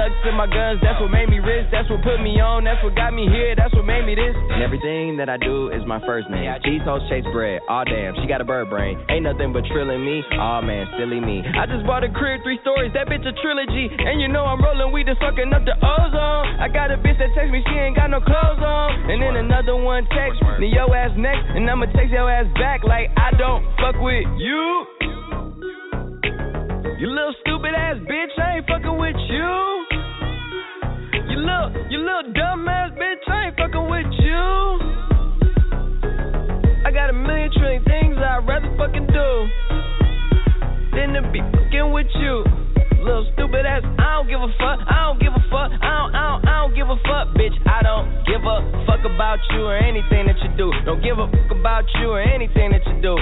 Stuck 0.00 0.16
to 0.24 0.32
my 0.32 0.48
guns, 0.48 0.80
that's 0.80 0.96
what 0.96 1.12
made 1.12 1.28
me 1.28 1.38
rich. 1.44 1.68
That's 1.68 1.84
what 1.92 2.00
put 2.00 2.24
me 2.24 2.40
on, 2.40 2.64
that's 2.64 2.80
what 2.80 2.96
got 2.96 3.12
me 3.12 3.28
here, 3.28 3.52
that's 3.52 3.72
what 3.76 3.84
made 3.84 4.08
me 4.08 4.16
this. 4.16 4.32
And 4.32 4.64
everything 4.64 5.20
that 5.20 5.28
I 5.28 5.36
do 5.36 5.68
is 5.68 5.84
my 5.84 6.00
first 6.08 6.32
name. 6.32 6.48
Cheese 6.64 6.80
toast 6.88 7.04
chase 7.12 7.26
bread. 7.36 7.60
Aw 7.68 7.84
damn, 7.84 8.16
she 8.16 8.24
got 8.24 8.40
a 8.40 8.48
bird 8.48 8.72
brain. 8.72 8.96
Ain't 9.12 9.28
nothing 9.28 9.52
but 9.52 9.68
trilling 9.68 10.00
me. 10.00 10.24
Aw 10.40 10.60
man, 10.64 10.88
silly 10.96 11.20
me. 11.20 11.44
I 11.44 11.68
just 11.68 11.84
bought 11.84 12.00
a 12.00 12.08
crib, 12.08 12.40
three 12.40 12.58
stories, 12.64 12.92
that 12.96 13.12
bitch 13.12 13.24
a 13.28 13.34
trilogy. 13.44 13.92
And 13.92 14.20
you 14.20 14.28
know 14.28 14.48
I'm 14.48 14.64
rolling 14.64 14.88
weed 14.92 15.08
and 15.08 15.20
fucking 15.20 15.52
up 15.52 15.68
the 15.68 15.76
ozone. 15.76 16.56
I 16.56 16.72
got 16.72 16.88
a 16.88 16.96
bitch 16.96 17.20
that 17.20 17.36
text 17.36 17.52
me, 17.52 17.60
she 17.68 17.76
ain't 17.76 17.96
got 17.96 18.08
no 18.08 18.24
clothes 18.24 18.62
on. 18.64 19.12
And 19.12 19.20
then 19.20 19.36
another 19.36 19.76
one 19.76 20.08
text 20.16 20.40
me, 20.56 20.72
yo 20.72 20.88
ass 20.96 21.12
next, 21.16 21.44
and 21.52 21.68
I'ma 21.68 21.92
text 21.92 22.08
your 22.08 22.30
ass 22.30 22.48
back 22.56 22.84
like 22.84 23.12
I 23.20 23.36
don't 23.36 23.64
fuck 23.76 24.00
with 24.00 24.24
you. 24.40 24.64
You 27.00 27.08
little 27.08 27.32
stupid 27.40 27.72
ass 27.72 27.96
bitch, 28.04 28.32
I 28.36 28.60
ain't 28.60 28.66
fucking 28.68 28.98
with 28.98 29.16
you. 29.28 29.89
Little, 31.40 31.72
you 31.88 31.98
little 32.04 32.32
dumb 32.34 32.68
ass 32.68 32.92
bitch, 33.00 33.24
I 33.26 33.46
ain't 33.46 33.56
fucking 33.56 33.88
with 33.88 34.12
you. 34.20 34.44
I 36.84 36.92
got 36.92 37.08
a 37.08 37.14
million 37.14 37.50
trillion 37.56 37.82
things 37.84 38.16
I'd 38.20 38.44
rather 38.46 38.68
fucking 38.76 39.06
do 39.08 39.48
than 40.92 41.16
to 41.16 41.22
be 41.32 41.40
fucking 41.40 41.92
with 41.92 42.12
you. 42.20 42.44
Little 43.00 43.24
stupid 43.32 43.64
ass, 43.64 43.80
I 43.98 44.20
don't 44.20 44.28
give 44.28 44.42
a 44.42 44.52
fuck, 44.60 44.84
I 44.84 45.08
don't 45.08 45.18
give 45.18 45.32
a 45.32 45.40
fuck, 45.48 45.72
I 45.80 45.88
don't, 45.96 46.14
I 46.14 46.28
don't, 46.28 46.49
don't 46.70 46.78
give 46.78 46.88
a 46.88 46.96
fuck, 47.02 47.34
bitch. 47.34 47.56
I 47.66 47.82
don't 47.82 48.06
give 48.26 48.46
a 48.46 48.84
fuck 48.86 49.02
about 49.02 49.38
you 49.50 49.66
or 49.66 49.76
anything 49.76 50.26
that 50.26 50.38
you 50.38 50.50
do. 50.56 50.70
Don't 50.86 51.02
give 51.02 51.18
a 51.18 51.26
fuck 51.26 51.50
about 51.50 51.84
you 51.98 52.14
or 52.14 52.22
anything 52.22 52.70
that 52.70 52.86
you 52.86 53.02
do. 53.02 53.18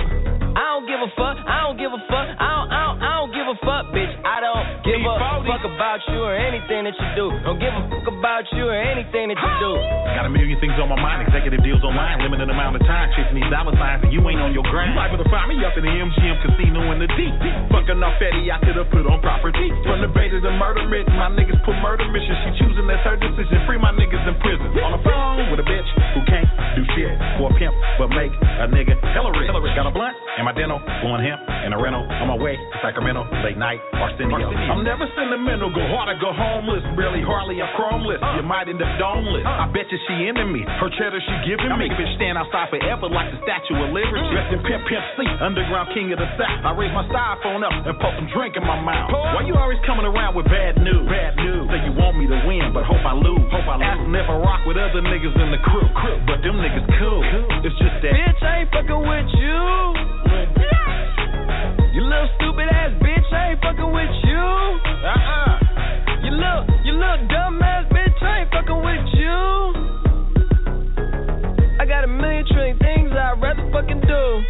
I 0.58 0.74
don't 0.76 0.90
give 0.90 0.98
a 0.98 1.06
fuck, 1.14 1.38
I 1.46 1.70
don't 1.70 1.78
give 1.78 1.94
a 1.94 2.02
fuck, 2.10 2.28
I 2.34 2.50
don't, 2.50 2.68
I 2.68 2.80
don't, 2.82 2.98
I 2.98 3.10
don't 3.22 3.30
give 3.30 3.46
a 3.46 3.56
fuck, 3.62 3.84
bitch. 3.94 4.10
I 4.26 4.42
don't 4.42 4.66
give 4.82 5.00
a 5.00 5.14
fuck 5.46 5.62
about 5.64 6.02
you 6.10 6.18
or 6.18 6.34
anything 6.34 6.82
that 6.82 6.98
you 6.98 7.08
do. 7.14 7.30
Don't 7.46 7.62
give 7.62 7.70
a 7.70 7.82
fuck 7.88 8.10
about 8.10 8.44
you 8.52 8.66
or 8.66 8.74
anything 8.74 9.30
that 9.30 9.38
you 9.38 9.52
do. 9.62 9.72
Got 10.18 10.26
a 10.26 10.32
million 10.34 10.58
things 10.58 10.74
on 10.82 10.90
my 10.90 10.98
mind, 10.98 11.22
executive 11.24 11.62
deals 11.62 11.80
online, 11.86 12.26
limited 12.26 12.50
amount 12.50 12.74
of 12.74 12.82
time, 12.90 13.06
chasing 13.14 13.38
these 13.38 13.46
dollar 13.54 13.70
signs, 13.78 14.02
and 14.02 14.10
you 14.10 14.18
ain't 14.26 14.42
on 14.42 14.50
your 14.50 14.66
grind. 14.66 14.92
You 14.92 14.98
liable 14.98 15.22
to 15.22 15.30
find 15.30 15.46
me 15.46 15.62
up 15.62 15.78
in 15.78 15.86
the 15.86 15.94
MGM 15.94 16.36
casino 16.42 16.90
in 16.90 16.98
the 17.06 17.10
deep. 17.14 17.34
Fucking 17.70 18.02
off 18.02 18.18
Eddie, 18.18 18.50
I 18.50 18.58
could 18.58 18.74
have 18.74 18.90
put 18.90 19.06
on 19.06 19.22
property. 19.22 19.70
From 19.86 20.02
the 20.02 20.10
bait 20.10 20.34
to 20.34 20.42
the 20.42 20.50
murder 20.58 20.82
mission, 20.90 21.14
my 21.14 21.30
niggas 21.30 21.62
put 21.62 21.78
murder 21.78 22.10
mission. 22.10 22.34
She 22.34 22.66
choosing 22.66 22.90
that's 22.90 23.06
her 23.06 23.14
decision. 23.14 23.37
And 23.38 23.46
free 23.70 23.78
my 23.78 23.94
niggas 23.94 24.18
in 24.26 24.34
prison. 24.42 24.66
On 24.82 24.98
the 24.98 25.02
phone 25.06 25.46
with 25.54 25.62
a 25.62 25.66
bitch 25.70 25.86
who 26.10 26.26
can't 26.26 26.50
do 26.74 26.82
shit 26.98 27.14
for 27.38 27.46
a 27.46 27.54
pimp, 27.54 27.70
but 27.94 28.10
make 28.10 28.34
a 28.34 28.66
nigga 28.66 28.98
hella 29.14 29.30
rich. 29.30 29.46
Got 29.78 29.86
a 29.86 29.94
blunt 29.94 30.16
in 30.38 30.46
my 30.46 30.54
dental, 30.54 30.78
blowing 31.02 31.18
hemp 31.26 31.42
in 31.66 31.74
a 31.74 31.78
rental. 31.78 32.06
On 32.06 32.30
my 32.30 32.38
way 32.38 32.54
to 32.54 32.76
Sacramento, 32.78 33.26
late 33.42 33.58
night, 33.58 33.82
Arsenio. 33.98 34.54
I'm 34.70 34.86
never 34.86 35.04
sentimental, 35.18 35.74
go 35.74 35.82
hard 35.90 36.14
or 36.14 36.18
go 36.22 36.30
homeless. 36.30 36.86
Barely, 36.94 37.26
hardly, 37.26 37.58
I'm 37.58 37.74
chromeless. 37.74 38.22
You 38.38 38.46
might 38.46 38.70
end 38.70 38.78
up 38.78 38.88
domeless. 39.02 39.42
I 39.42 39.66
bet 39.74 39.90
you 39.90 39.98
she 40.06 40.30
into 40.30 40.46
me. 40.46 40.62
Her 40.78 40.88
cheddar 40.94 41.18
she 41.18 41.34
giving 41.42 41.66
me. 41.66 41.74
I 41.74 41.76
make 41.76 41.90
a 41.90 41.98
bitch 41.98 42.14
stand 42.14 42.38
outside 42.38 42.70
forever 42.70 43.10
like 43.10 43.34
the 43.34 43.42
Statue 43.42 43.82
of 43.82 43.90
Liberty. 43.90 44.22
Mm. 44.22 44.30
Dressed 44.30 44.52
in 44.54 44.60
pimp, 44.62 44.82
pimp, 44.86 45.04
sleep, 45.18 45.34
underground 45.42 45.90
king 45.90 46.14
of 46.14 46.22
the 46.22 46.30
South. 46.38 46.62
I 46.62 46.70
raise 46.78 46.94
my 46.94 47.02
styrofoam 47.10 47.66
up 47.66 47.74
and 47.74 47.98
put 47.98 48.14
some 48.14 48.30
drink 48.30 48.54
in 48.54 48.62
my 48.62 48.78
mouth. 48.78 49.10
Why 49.10 49.42
you 49.42 49.58
always 49.58 49.82
coming 49.82 50.06
around 50.06 50.38
with 50.38 50.46
bad 50.46 50.78
news? 50.78 51.02
Bad 51.10 51.34
news. 51.34 51.66
Say 51.66 51.82
you 51.82 51.98
want 51.98 52.14
me 52.14 52.30
to 52.30 52.38
win, 52.46 52.70
but 52.70 52.86
hope 52.86 53.02
I 53.02 53.18
lose. 53.18 53.42
Hope 53.50 53.66
I 53.66 53.74
lose. 53.74 53.90
Asking 53.90 54.14
if 54.14 54.28
I 54.30 54.36
rock 54.38 54.62
with 54.70 54.78
other 54.78 55.02
niggas 55.02 55.34
in 55.34 55.50
the 55.50 55.60
crew. 55.66 55.88
crew. 55.98 56.18
But 56.30 56.46
them 56.46 56.62
niggas 56.62 56.86
cool. 57.02 57.26
It's 57.66 57.74
just 57.82 57.98
that. 58.06 58.14
Bitch, 58.14 58.40
I 58.46 58.62
ain't 58.62 58.70
fucking 58.70 59.02
with 59.02 59.30
you. 59.34 60.27
You 61.94 62.02
little 62.02 62.28
stupid 62.36 62.68
ass 62.70 62.92
bitch, 63.02 63.32
I 63.32 63.50
ain't 63.52 63.60
fucking 63.60 63.92
with 63.92 64.14
you. 64.24 64.38
Uh-uh. 64.38 65.58
You 66.24 66.30
little, 66.30 66.64
you 66.84 66.92
little 66.92 67.28
dumb 67.28 67.62
ass 67.62 67.86
bitch, 67.92 68.22
I 68.22 68.40
ain't 68.40 68.50
fucking 68.50 68.80
with 68.84 69.06
you. 69.14 69.36
I 71.80 71.86
got 71.86 72.04
a 72.04 72.08
million 72.08 72.44
trillion 72.50 72.78
things 72.78 73.10
I'd 73.12 73.40
rather 73.40 73.68
fucking 73.72 74.00
do 74.00 74.42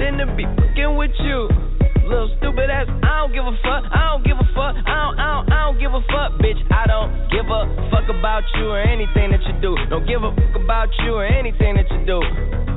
than 0.00 0.18
to 0.18 0.26
be 0.36 0.44
fucking 0.44 0.96
with 0.96 1.12
you. 1.20 1.67
Little 2.08 2.32
stupid 2.40 2.72
ass, 2.72 2.88
I 3.04 3.20
don't 3.20 3.36
give 3.36 3.44
a 3.44 3.52
fuck, 3.60 3.84
I 3.92 4.16
don't 4.16 4.24
give 4.24 4.40
a 4.40 4.48
fuck, 4.56 4.74
I 4.80 4.96
don't, 4.96 5.16
I 5.20 5.28
don't, 5.28 5.46
I 5.52 5.58
don't 5.68 5.76
give 5.76 5.92
a 5.92 6.00
fuck, 6.08 6.40
bitch. 6.40 6.56
I 6.72 6.88
don't 6.88 7.12
give 7.28 7.44
a 7.44 7.60
fuck 7.92 8.08
about 8.08 8.48
you 8.56 8.72
or 8.72 8.80
anything 8.80 9.28
that 9.36 9.44
you 9.44 9.52
do. 9.60 9.76
Don't 9.92 10.08
give 10.08 10.24
a 10.24 10.32
fuck 10.32 10.56
about 10.56 10.88
you 11.04 11.12
or 11.20 11.28
anything 11.28 11.76
that 11.76 11.84
you 11.92 12.00
do. 12.08 12.24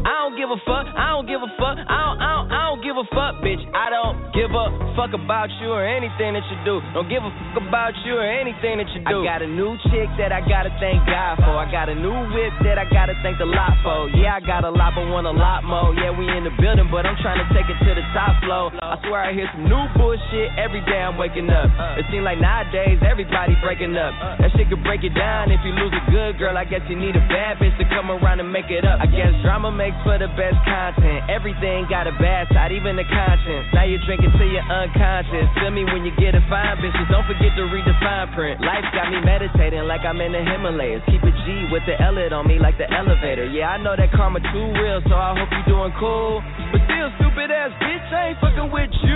I 0.04 0.28
don't 0.28 0.36
give 0.36 0.52
a 0.52 0.60
fuck, 0.68 0.84
I 0.84 1.16
don't 1.16 1.32
give 1.32 1.40
a 1.40 1.52
fuck, 1.56 1.80
I 1.80 1.98
don't, 2.12 2.18
I 2.20 2.30
don't, 2.36 2.48
I 2.52 2.62
don't 2.68 2.82
give 2.84 2.98
a 3.00 3.08
fuck, 3.16 3.40
bitch. 3.40 3.64
I 3.72 3.88
don't 3.88 4.20
give 4.36 4.52
a 4.52 4.66
fuck 5.00 5.16
about 5.16 5.48
you 5.64 5.72
or 5.72 5.86
anything 5.86 6.36
that 6.36 6.44
you 6.52 6.58
do. 6.68 6.84
Don't 6.92 7.08
give 7.08 7.24
a 7.24 7.32
fuck 7.32 7.64
about 7.64 7.96
you 8.04 8.20
or 8.20 8.28
anything 8.28 8.84
that 8.84 8.90
you 8.92 9.00
do. 9.08 9.24
I 9.24 9.32
got 9.32 9.40
a 9.40 9.48
new 9.48 9.80
chick 9.88 10.12
that 10.20 10.36
I 10.36 10.44
gotta 10.44 10.74
thank 10.84 11.06
God 11.08 11.40
for. 11.40 11.56
I 11.56 11.70
got 11.72 11.88
a 11.88 11.96
new 11.96 12.18
whip 12.36 12.52
that 12.68 12.76
I 12.76 12.86
gotta 12.90 13.16
thank 13.24 13.40
the 13.40 13.48
lot 13.48 13.78
for. 13.86 14.10
Yeah, 14.12 14.36
I 14.36 14.42
got 14.44 14.68
a 14.68 14.74
lot, 14.74 14.98
but 14.98 15.08
want 15.08 15.30
a 15.30 15.36
lot 15.36 15.64
more. 15.64 15.94
Yeah, 15.96 16.12
we 16.12 16.28
in 16.28 16.44
the 16.44 16.54
building, 16.60 16.90
but 16.92 17.06
I'm 17.06 17.16
trying 17.22 17.40
to 17.40 17.48
take 17.54 17.70
it 17.70 17.78
to 17.80 17.92
the 17.96 18.04
top 18.12 18.42
floor. 18.44 18.74
I 18.82 18.98
swear 19.06 19.21
I 19.22 19.34
hear 19.38 19.46
some 19.54 19.70
new 19.70 19.86
bullshit 19.94 20.50
every 20.58 20.82
day 20.90 20.98
I'm 20.98 21.18
waking 21.18 21.50
up. 21.54 21.70
It 22.02 22.10
seems 22.10 22.26
like 22.26 22.42
nowadays 22.42 22.98
everybody 23.06 23.54
breaking 23.62 23.94
up. 23.94 24.14
That 24.42 24.50
shit 24.58 24.68
could 24.68 24.82
break 24.82 25.06
it 25.06 25.14
down 25.14 25.54
if 25.54 25.62
you 25.62 25.72
lose 25.78 25.94
a 25.94 26.04
good 26.10 26.42
girl. 26.42 26.58
I 26.58 26.66
guess 26.66 26.82
you 26.90 26.98
need 26.98 27.14
a 27.14 27.24
bad 27.30 27.62
bitch 27.62 27.78
to 27.78 27.86
come 27.94 28.10
around 28.10 28.42
and 28.42 28.50
make 28.50 28.74
it 28.74 28.82
up. 28.82 28.98
I 28.98 29.06
guess 29.06 29.30
drama 29.46 29.70
makes 29.70 29.98
for 30.02 30.18
the 30.18 30.28
best 30.34 30.58
content. 30.66 31.30
Everything 31.30 31.86
got 31.86 32.10
a 32.10 32.16
bad 32.18 32.50
side, 32.50 32.74
even 32.74 32.98
the 32.98 33.06
conscience. 33.06 33.70
Now 33.78 33.86
you're 33.86 34.02
drinking 34.04 34.34
till 34.36 34.50
you're 34.50 34.66
unconscious. 34.66 35.48
Feel 35.62 35.72
me 35.72 35.86
when 35.86 36.02
you 36.02 36.14
get 36.18 36.34
a 36.34 36.42
fine 36.50 36.82
bitches. 36.82 37.06
Don't 37.14 37.26
forget 37.30 37.54
to 37.56 37.64
read 37.70 37.86
the 37.86 37.96
fine 38.02 38.34
print. 38.34 38.58
Life 38.66 38.90
got 38.92 39.14
me 39.14 39.22
meditating 39.22 39.86
like 39.86 40.02
I'm 40.02 40.18
in 40.18 40.34
the 40.34 40.42
Himalayas. 40.42 41.06
Keep 41.06 41.24
a 41.24 41.34
G 41.46 41.70
with 41.70 41.86
the 41.86 41.96
L 42.02 42.18
on 42.18 42.48
me 42.48 42.60
like 42.60 42.78
the 42.78 42.90
elevator. 42.92 43.46
Yeah, 43.46 43.72
I 43.72 43.78
know 43.78 43.96
that 43.96 44.12
karma 44.12 44.40
too 44.52 44.68
real, 44.76 45.00
so 45.08 45.16
I 45.16 45.38
hope 45.38 45.50
you're 45.50 45.70
doing 45.78 45.94
cool. 45.96 46.44
But 46.74 46.82
still, 46.86 47.10
stupid 47.18 47.50
ass 47.50 47.72
bitch, 47.80 48.08
I 48.12 48.36
ain't 48.36 48.40
fucking 48.44 48.70
with 48.72 48.92
you. 49.04 49.11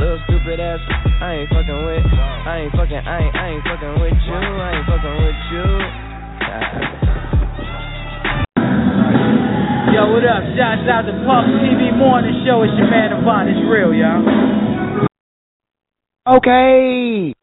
Little 0.00 0.20
stupid 0.26 0.58
ass, 0.60 0.80
I 1.20 1.44
ain't 1.44 1.50
fucking 1.50 1.80
with. 1.84 2.06
I 2.08 2.64
ain't 2.64 2.72
fucking, 2.72 3.04
I 3.04 3.16
ain't, 3.20 3.34
I 3.36 3.44
ain't 3.52 3.64
fucking 3.68 3.94
with 4.00 4.16
you. 4.16 4.32
I 4.32 4.70
ain't 4.78 4.86
fucking 4.88 5.16
with 5.20 5.40
you. 5.52 5.66
Yo, 9.92 10.06
what 10.08 10.24
up? 10.24 10.42
Shouts 10.56 10.88
out 10.88 11.02
to 11.02 11.12
Puff 11.26 11.44
TV 11.60 11.92
Morning 11.92 12.46
Show. 12.46 12.62
It's 12.62 12.72
your 12.78 12.88
man 12.88 13.12
Avant. 13.12 13.50
It's 13.50 13.60
real, 13.68 13.92
y'all. 13.92 14.24
Okay. 16.28 17.34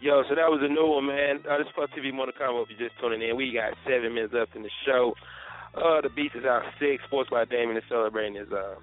Yo, 0.00 0.22
so 0.28 0.34
that 0.34 0.50
was 0.50 0.60
a 0.62 0.68
new 0.68 0.86
one, 0.86 1.06
man. 1.06 1.40
Uh, 1.48 1.58
this 1.58 1.66
is 1.66 1.72
Puff 1.74 1.90
TV 1.96 2.12
Morning 2.12 2.34
Convo. 2.34 2.62
If 2.62 2.68
you're 2.70 2.88
just 2.88 3.00
tuning 3.00 3.22
in, 3.22 3.36
we 3.36 3.50
got 3.52 3.72
seven 3.88 4.14
minutes 4.14 4.34
left 4.34 4.54
in 4.54 4.62
the 4.62 4.70
show. 4.84 5.14
Uh, 5.76 6.00
the 6.00 6.08
Beast 6.08 6.34
is 6.34 6.44
out 6.44 6.62
six. 6.80 7.04
Sports 7.04 7.30
by 7.30 7.44
Damon 7.44 7.76
is 7.76 7.82
celebrating 7.88 8.34
his 8.34 8.50
uh, 8.50 8.76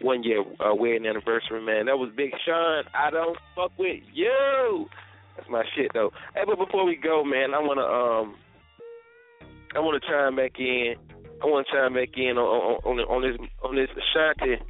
one 0.00 0.22
year 0.22 0.42
uh, 0.60 0.74
wedding 0.74 1.06
anniversary, 1.06 1.62
man. 1.64 1.86
That 1.86 1.98
was 1.98 2.10
Big 2.16 2.30
Sean. 2.44 2.84
I 2.94 3.10
don't 3.10 3.38
fuck 3.54 3.72
with 3.78 4.02
you. 4.12 4.86
That's 5.36 5.48
my 5.48 5.64
shit 5.76 5.92
though. 5.94 6.10
Hey, 6.34 6.42
but 6.46 6.58
before 6.58 6.84
we 6.84 6.96
go, 6.96 7.22
man, 7.24 7.54
I 7.54 7.60
wanna 7.60 7.82
um, 7.82 8.36
I 9.74 9.80
wanna 9.80 10.00
chime 10.00 10.36
back 10.36 10.58
in. 10.58 10.96
I 11.42 11.46
wanna 11.46 11.64
chime 11.70 11.94
back 11.94 12.16
in 12.16 12.38
on 12.38 12.80
on, 12.84 12.98
on, 12.98 13.06
on 13.06 13.22
this 13.22 13.38
on 13.62 13.76
this 13.76 13.90
Ashanti. 13.90 14.62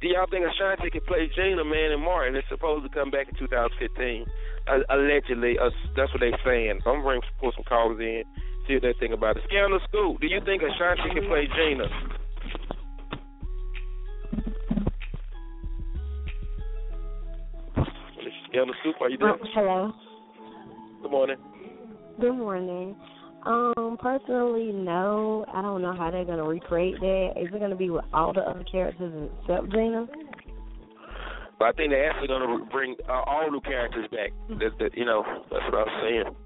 Do 0.00 0.08
y'all 0.08 0.26
think 0.30 0.44
Ashanti 0.44 0.90
can 0.90 1.00
play 1.08 1.28
Gina, 1.34 1.64
man, 1.64 1.92
and 1.92 2.02
Martin? 2.02 2.36
It's 2.36 2.48
supposed 2.48 2.84
to 2.84 2.90
come 2.92 3.10
back 3.10 3.28
in 3.28 3.34
2015. 3.34 4.26
uh, 4.68 4.78
allegedly, 4.90 5.58
uh, 5.58 5.70
that's 5.96 6.12
what 6.12 6.20
they 6.20 6.32
saying. 6.44 6.80
So 6.84 6.90
I'm 6.90 7.02
bring 7.02 7.20
pull 7.40 7.52
some 7.54 7.64
calls 7.64 7.98
in, 8.00 8.24
see 8.66 8.74
what 8.74 8.82
they 8.82 8.94
think 8.98 9.14
about 9.14 9.36
it. 9.36 9.42
Scandal 9.48 9.80
Scoop, 9.88 10.20
do 10.20 10.26
you 10.26 10.40
think 10.44 10.62
Ashanti 10.62 11.14
can 11.14 11.28
play 11.28 11.48
Gina? 11.54 11.84
Scandal 18.48 18.74
Scoop, 18.80 18.96
are 19.00 19.10
you 19.10 19.18
there? 19.18 19.30
Uh, 19.30 19.36
hello. 19.54 19.92
Good 21.02 21.10
morning. 21.10 21.36
Good 22.20 22.32
morning. 22.32 22.96
Um, 23.44 23.96
personally, 24.00 24.72
no. 24.72 25.44
I 25.52 25.62
don't 25.62 25.82
know 25.82 25.94
how 25.94 26.10
they're 26.10 26.24
gonna 26.24 26.44
recreate 26.44 26.98
that. 27.00 27.34
Is 27.36 27.48
it 27.52 27.60
gonna 27.60 27.76
be 27.76 27.90
with 27.90 28.04
all 28.12 28.32
the 28.32 28.40
other 28.40 28.64
characters 28.64 29.30
except 29.42 29.70
Gina? 29.70 30.06
But 31.58 31.64
I 31.66 31.72
think 31.72 31.90
they're 31.90 32.10
actually 32.10 32.28
going 32.28 32.42
to 32.42 32.66
bring 32.66 32.96
uh, 33.08 33.22
all 33.26 33.50
new 33.50 33.60
characters 33.62 34.06
back. 34.10 34.32
That, 34.60 34.78
that 34.78 34.94
you 34.94 35.06
know, 35.06 35.24
that's 35.50 35.64
what 35.64 35.74
I 35.74 35.84
was 35.84 36.02
saying. 36.02 36.45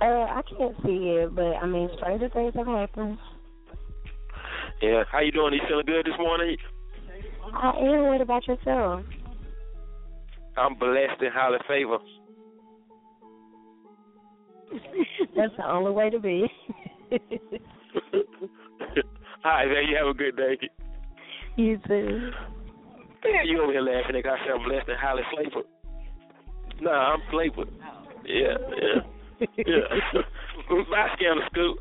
Uh, 0.00 0.04
I 0.04 0.42
can't 0.48 0.76
see 0.84 1.18
it, 1.18 1.34
but 1.34 1.56
I 1.56 1.66
mean, 1.66 1.88
stranger 1.96 2.28
things 2.28 2.54
have 2.54 2.66
happened. 2.66 3.18
Yeah. 4.80 5.02
How 5.10 5.20
you 5.20 5.32
doing? 5.32 5.54
You 5.54 5.60
feeling 5.68 5.86
good 5.86 6.06
this 6.06 6.14
morning? 6.18 6.56
I 7.52 7.70
am. 7.70 8.06
What 8.06 8.20
about 8.20 8.46
yourself? 8.46 9.02
I'm 10.56 10.74
blessed 10.78 11.20
and 11.20 11.32
highly 11.32 11.58
favored. 11.66 12.00
That's 15.36 15.56
the 15.56 15.68
only 15.68 15.90
way 15.90 16.10
to 16.10 16.20
be. 16.20 16.46
All 19.44 19.52
right, 19.52 19.66
man. 19.66 19.84
You 19.88 19.96
have 19.96 20.08
a 20.08 20.14
good 20.14 20.36
day. 20.36 20.58
you 21.56 21.78
too. 21.88 22.30
You 23.44 23.62
over 23.62 23.72
here 23.72 23.80
laughing 23.80 24.16
at 24.16 24.26
I 24.26 24.38
said 24.44 24.54
I'm 24.54 24.68
blessed 24.68 24.88
and 24.88 24.98
highly 24.98 25.22
flavored. 25.34 25.66
Nah, 26.80 27.14
I'm 27.14 27.20
flavored. 27.30 27.68
Yeah, 28.24 28.58
yeah. 28.76 29.00
Yeah. 29.40 30.22
My 30.90 31.08
scandal 31.16 31.44
scoop. 31.50 31.78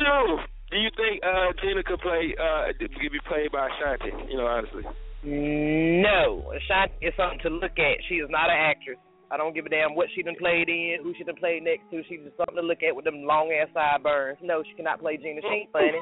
So, 0.00 0.38
do 0.70 0.76
you 0.78 0.90
think 0.96 1.22
uh 1.24 1.52
Gina 1.62 1.82
could 1.82 2.00
play 2.00 2.34
uh 2.38 2.72
could 2.78 2.90
be 3.12 3.20
played 3.28 3.52
by 3.52 3.68
Ashanti, 3.68 4.10
you 4.30 4.36
know, 4.36 4.46
honestly? 4.46 4.82
No. 5.22 6.52
Ashanti 6.54 7.06
is 7.06 7.14
something 7.16 7.40
to 7.42 7.50
look 7.50 7.78
at. 7.78 7.98
She 8.08 8.16
is 8.16 8.28
not 8.30 8.50
an 8.50 8.56
actress. 8.56 8.98
I 9.30 9.36
don't 9.36 9.54
give 9.54 9.66
a 9.66 9.68
damn 9.68 9.96
what 9.96 10.06
she 10.14 10.22
done 10.22 10.36
played 10.38 10.68
in, 10.68 10.98
who 11.02 11.12
she 11.18 11.24
done 11.24 11.34
played 11.34 11.64
next 11.64 11.90
to. 11.90 12.02
She's 12.08 12.20
just 12.22 12.36
something 12.36 12.54
to 12.54 12.62
look 12.62 12.82
at 12.86 12.94
with 12.94 13.04
them 13.04 13.24
long 13.24 13.50
ass 13.50 13.68
sideburns. 13.74 14.38
No, 14.40 14.62
she 14.62 14.74
cannot 14.74 15.00
play 15.00 15.16
Gina. 15.16 15.40
She 15.42 15.48
ain't 15.48 15.72
funny. 15.72 15.98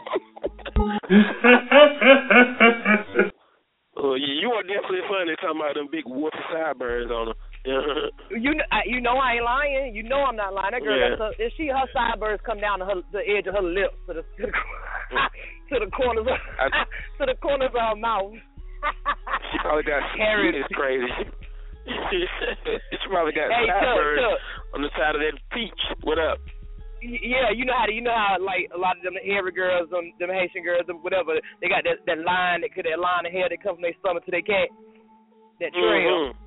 Oh, 3.97 4.15
yeah, 4.17 4.37
you 4.43 4.51
are 4.51 4.63
definitely 4.63 5.07
funny 5.09 5.33
talking 5.41 5.61
about 5.61 5.75
them 5.75 5.89
big 5.91 6.05
wolf 6.05 6.35
sideburns 6.53 7.11
on 7.11 7.29
her. 7.29 7.35
You 7.65 8.53
kn- 8.53 8.69
I- 8.71 8.85
you 8.87 9.01
know 9.01 9.17
I 9.17 9.35
ain't 9.35 9.45
lying. 9.45 9.95
You 9.95 10.03
know 10.05 10.23
I'm 10.25 10.37
not 10.37 10.53
lying. 10.53 10.73
That 10.73 10.83
girl, 10.83 10.99
Yeah. 10.99 11.17
so, 11.17 11.33
if 11.39 11.53
she 11.57 11.69
her 11.69 11.87
sideburns 11.93 12.41
come 12.45 12.61
down 12.61 12.79
to 12.81 12.85
her 12.85 12.95
the 13.13 13.25
edge 13.25 13.47
of 13.47 13.55
her 13.55 13.63
lips 13.65 13.97
to 14.09 14.15
the 14.15 14.23
to 14.39 14.47
the, 14.47 14.51
to 15.73 15.75
the 15.85 15.91
corners 15.97 16.27
of, 16.29 16.37
to 17.19 17.25
the 17.27 17.35
corners 17.41 17.71
of 17.73 17.81
her 17.81 17.97
mouth. 17.97 18.33
She 19.53 19.57
probably 19.65 19.83
got 19.85 20.03
Harry. 20.19 20.53
It's 20.53 20.69
crazy. 20.77 21.09
she 21.89 22.97
probably 23.09 23.33
got 23.33 23.49
Hey, 23.53 23.65
sideburns 23.69 24.21
Chuck. 24.21 24.39
on 24.75 24.81
the 24.83 24.91
side 24.97 25.15
of 25.17 25.21
that 25.25 25.37
peach. 25.53 25.83
What 26.03 26.19
up? 26.19 26.39
Yeah, 27.05 27.53
you 27.53 27.65
know 27.69 27.77
how 27.77 27.89
you 27.89 28.01
know 28.01 28.17
how 28.17 28.37
like 28.41 28.69
a 28.75 28.79
lot 28.79 28.97
of 28.97 29.03
them 29.05 29.13
hairy 29.25 29.53
girls, 29.53 29.89
them 29.91 30.13
them 30.21 30.31
Haitian 30.33 30.65
girls, 30.65 30.87
them 30.87 31.01
whatever, 31.05 31.37
they 31.61 31.69
got 31.69 31.85
that 31.85 32.01
that 32.09 32.21
line 32.25 32.61
that 32.65 32.73
could 32.75 32.85
that 32.89 32.97
line 33.01 33.25
of 33.27 33.33
hair 33.33 33.49
that 33.49 33.61
comes 33.63 33.77
from 33.77 33.83
their 33.85 33.97
stomach 34.01 34.25
to 34.25 34.31
their 34.33 34.41
cat, 34.45 34.69
that 35.61 35.73
trail. 35.73 36.33
Mhm. 36.33 36.44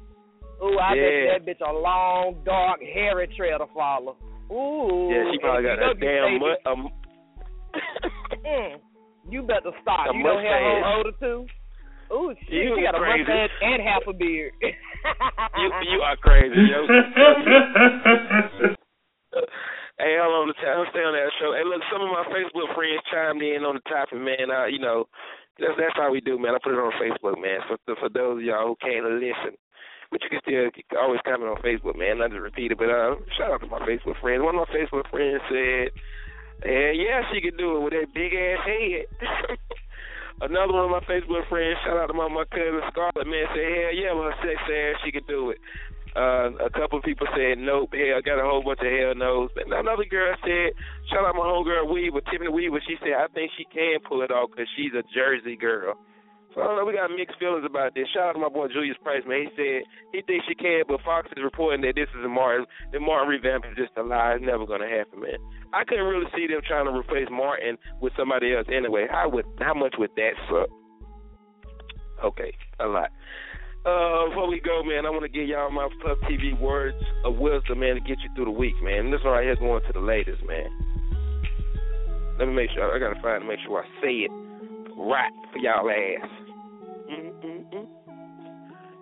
Ooh, 0.63 0.77
I 0.79 0.93
Yeah. 0.93 1.09
bet 1.37 1.45
that 1.45 1.59
bitch 1.59 1.61
a 1.69 1.71
long, 1.73 2.41
dark, 2.43 2.81
hairy 2.81 3.27
trail 3.37 3.59
to 3.59 3.67
follow. 3.73 4.15
Ooh. 4.51 5.09
Yeah, 5.11 5.31
she 5.31 5.37
probably 5.39 5.63
got 5.63 5.73
you 5.75 5.79
know 5.81 5.93
that 5.93 6.01
you 6.01 6.07
damn 6.07 6.23
saving- 6.25 6.39
mut. 6.41 6.59
Um, 6.65 6.89
Mm. 8.45 8.79
You 9.29 9.41
better 9.43 9.71
stop. 9.81 10.07
A 10.09 10.13
you 10.15 10.23
know 10.23 10.37
hair 10.39 10.59
mustache. 10.61 10.83
on 10.85 10.97
older 10.97 11.11
too. 11.19 11.47
Ooh, 12.13 12.33
shit, 12.47 12.49
You 12.53 12.75
she 12.77 12.81
got 12.81 12.95
a 12.95 12.99
crazy. 12.99 13.19
mustache 13.19 13.51
and 13.61 13.81
half 13.83 14.07
a 14.07 14.13
beard. 14.13 14.53
you 14.61 15.71
you 15.91 16.01
are 16.01 16.15
crazy, 16.15 16.55
yo. 16.55 16.87
hey, 19.99 20.15
hold 20.17 20.33
on, 20.33 20.47
the 20.47 20.55
I'm 20.67 20.85
stay 20.91 21.03
on 21.03 21.13
that 21.13 21.31
show. 21.39 21.51
Hey, 21.53 21.63
look, 21.65 21.81
some 21.91 22.01
of 22.01 22.09
my 22.09 22.23
Facebook 22.31 22.73
friends 22.73 23.01
chimed 23.11 23.41
in 23.43 23.65
on 23.65 23.75
the 23.75 23.81
topic, 23.89 24.19
man. 24.19 24.49
Uh, 24.49 24.65
you 24.65 24.79
know, 24.79 25.07
that's 25.59 25.73
that's 25.77 25.95
how 25.95 26.09
we 26.11 26.21
do, 26.21 26.39
man. 26.39 26.55
I 26.55 26.59
put 26.63 26.73
it 26.73 26.79
on 26.79 26.91
Facebook, 26.95 27.35
man. 27.41 27.59
For 27.67 27.77
for 27.99 28.09
those 28.09 28.37
of 28.39 28.43
y'all 28.43 28.67
who 28.67 28.75
can't 28.81 29.05
listen, 29.19 29.57
but 30.11 30.21
you 30.23 30.29
can 30.29 30.41
still 30.41 30.71
can 30.71 30.97
always 30.97 31.21
comment 31.25 31.51
on 31.51 31.63
Facebook, 31.63 31.97
man. 31.97 32.19
Not 32.19 32.31
to 32.31 32.41
repeat 32.41 32.71
it, 32.71 32.77
but 32.77 32.89
uh, 32.89 33.15
shout 33.37 33.51
out 33.51 33.61
to 33.61 33.67
my 33.67 33.79
Facebook 33.79 34.19
friends. 34.21 34.43
One 34.43 34.55
of 34.55 34.67
my 34.67 34.73
Facebook 34.73 35.09
friends 35.09 35.41
said, 35.49 35.91
"Yeah, 36.65 36.91
yeah, 36.91 37.21
she 37.31 37.41
could 37.41 37.57
do 37.57 37.77
it 37.77 37.83
with 37.83 37.93
that 37.93 38.13
big 38.13 38.33
ass 38.33 38.63
head." 38.65 39.05
Another 40.39 40.73
one 40.73 40.85
of 40.85 40.93
my 40.93 41.01
Facebook 41.09 41.49
friends, 41.49 41.81
shout 41.81 41.97
out 41.97 42.07
to 42.07 42.13
my 42.13 42.29
my 42.29 42.45
cousin 42.53 42.85
Scarlett, 42.93 43.25
man, 43.25 43.49
said, 43.57 43.73
hell 43.73 43.93
yeah, 43.97 44.13
with 44.13 44.29
her 44.29 44.37
sex 44.45 44.61
ass, 44.69 45.01
she 45.01 45.09
could 45.09 45.25
do 45.25 45.49
it. 45.49 45.57
Uh, 46.13 46.53
a 46.61 46.69
couple 46.69 46.97
of 46.97 47.05
people 47.05 47.25
said 47.33 47.57
nope. 47.57 47.89
Hell, 47.89 48.21
got 48.21 48.37
a 48.37 48.45
whole 48.45 48.61
bunch 48.61 48.85
of 48.85 48.89
hell 48.89 49.17
no's. 49.17 49.49
And 49.57 49.73
another 49.73 50.05
girl 50.05 50.33
said, 50.45 50.77
shout 51.09 51.25
out 51.25 51.33
my 51.33 51.41
homegirl 51.41 51.89
Weaver, 51.89 52.21
Tiffany 52.29 52.53
Weaver. 52.53 52.81
She 52.85 53.01
said, 53.01 53.17
I 53.17 53.25
think 53.33 53.49
she 53.57 53.65
can 53.65 53.97
pull 54.05 54.21
it 54.21 54.29
off 54.29 54.53
because 54.53 54.69
she's 54.77 54.93
a 54.93 55.01
Jersey 55.09 55.57
girl. 55.57 55.97
I 56.57 56.65
don't 56.65 56.77
know. 56.77 56.85
We 56.85 56.97
got 56.97 57.13
mixed 57.13 57.37
feelings 57.37 57.65
about 57.69 57.93
this. 57.93 58.09
Shout 58.13 58.29
out 58.29 58.33
to 58.33 58.39
my 58.39 58.49
boy 58.49 58.67
Julius 58.67 58.97
Price, 59.03 59.21
man. 59.29 59.45
He 59.45 59.49
said 59.53 59.85
he 60.09 60.21
thinks 60.25 60.45
she 60.49 60.55
can, 60.57 60.89
but 60.89 61.01
Fox 61.05 61.29
is 61.37 61.43
reporting 61.43 61.81
that 61.85 61.93
this 61.93 62.09
is 62.17 62.25
a 62.25 62.27
Martin. 62.27 62.65
The 62.91 62.99
Martin 62.99 63.29
revamp 63.29 63.65
is 63.69 63.77
just 63.77 63.93
a 63.93 64.01
lie. 64.01 64.33
It's 64.33 64.45
never 64.45 64.65
gonna 64.65 64.89
happen, 64.89 65.21
man. 65.21 65.37
I 65.69 65.85
couldn't 65.85 66.09
really 66.09 66.25
see 66.33 66.49
them 66.49 66.65
trying 66.65 66.89
to 66.89 66.93
replace 66.97 67.29
Martin 67.29 67.77
with 68.01 68.13
somebody 68.17 68.57
else 68.57 68.65
anyway. 68.73 69.05
How 69.05 69.29
would 69.29 69.45
how 69.61 69.73
much 69.77 69.95
would 70.01 70.09
that 70.17 70.33
suck? 70.49 70.69
Okay, 72.25 72.49
a 72.79 72.87
lot. 72.87 73.13
Uh, 73.85 74.27
before 74.33 74.49
we 74.49 74.59
go, 74.59 74.81
man, 74.83 75.05
I 75.05 75.13
want 75.13 75.23
to 75.23 75.29
give 75.29 75.47
y'all 75.47 75.69
my 75.69 75.87
Puff 76.03 76.17
TV 76.25 76.59
words 76.59 76.97
of 77.23 77.37
wisdom, 77.37 77.79
man, 77.79 77.95
to 77.95 78.01
get 78.01 78.17
you 78.19 78.33
through 78.35 78.45
the 78.45 78.57
week, 78.57 78.73
man. 78.81 79.11
This 79.11 79.21
one 79.23 79.33
right 79.33 79.45
here 79.45 79.55
going 79.55 79.81
to 79.85 79.93
the 79.93 80.01
latest, 80.01 80.41
man. 80.43 80.67
Let 82.39 82.49
me 82.49 82.53
make 82.53 82.71
sure. 82.73 82.89
I 82.89 82.97
gotta 82.97 83.21
find 83.21 83.41
to 83.43 83.47
make 83.47 83.59
sure 83.65 83.85
I 83.85 83.87
say 84.01 84.25
it 84.25 84.31
right 84.97 85.31
for 85.53 85.59
y'all 85.59 85.89
ass. 85.89 86.46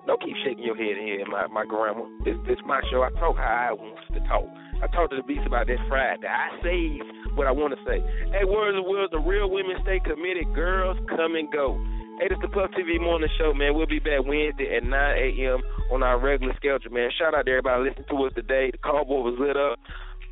Don't 0.05 0.21
keep 0.21 0.35
shaking 0.45 0.63
your 0.63 0.77
head 0.77 0.97
here, 1.01 1.25
my 1.25 1.47
my 1.47 1.65
grandma. 1.65 2.05
This 2.23 2.37
this 2.45 2.59
my 2.65 2.81
show. 2.91 3.01
I 3.01 3.09
talk 3.17 3.37
how 3.37 3.69
I 3.69 3.73
want 3.73 3.97
to 4.13 4.19
talk. 4.29 4.45
I 4.83 4.87
talked 4.93 5.11
to 5.11 5.17
the 5.17 5.23
beast 5.23 5.47
about 5.47 5.65
that 5.67 5.79
Friday. 5.89 6.27
I 6.27 6.61
save 6.61 7.01
what 7.35 7.47
I 7.47 7.51
want 7.51 7.73
to 7.73 7.81
say. 7.89 8.03
Hey, 8.29 8.45
words 8.45 8.77
of 8.77 8.85
the 9.11 9.19
Real 9.19 9.49
women 9.49 9.77
stay 9.81 9.99
committed. 9.99 10.53
Girls 10.53 10.97
come 11.09 11.35
and 11.35 11.51
go. 11.51 11.81
Hey, 12.21 12.29
this 12.29 12.37
is 12.37 12.43
the 12.43 12.53
Puff 12.53 12.71
TV 12.77 13.01
Morning 13.01 13.29
Show, 13.37 13.53
man. 13.53 13.73
We'll 13.73 13.87
be 13.87 13.99
back 13.99 14.23
Wednesday 14.23 14.77
at 14.77 14.83
9 14.83 14.93
a.m. 14.93 15.59
on 15.91 16.03
our 16.03 16.19
regular 16.19 16.53
schedule, 16.55 16.91
man. 16.91 17.09
Shout 17.17 17.33
out 17.33 17.45
to 17.45 17.51
everybody 17.51 17.89
listening 17.89 18.05
to 18.07 18.23
us 18.23 18.33
today. 18.35 18.71
The 18.71 18.77
callboy 18.77 19.25
was 19.25 19.35
lit 19.39 19.57
up. 19.57 19.79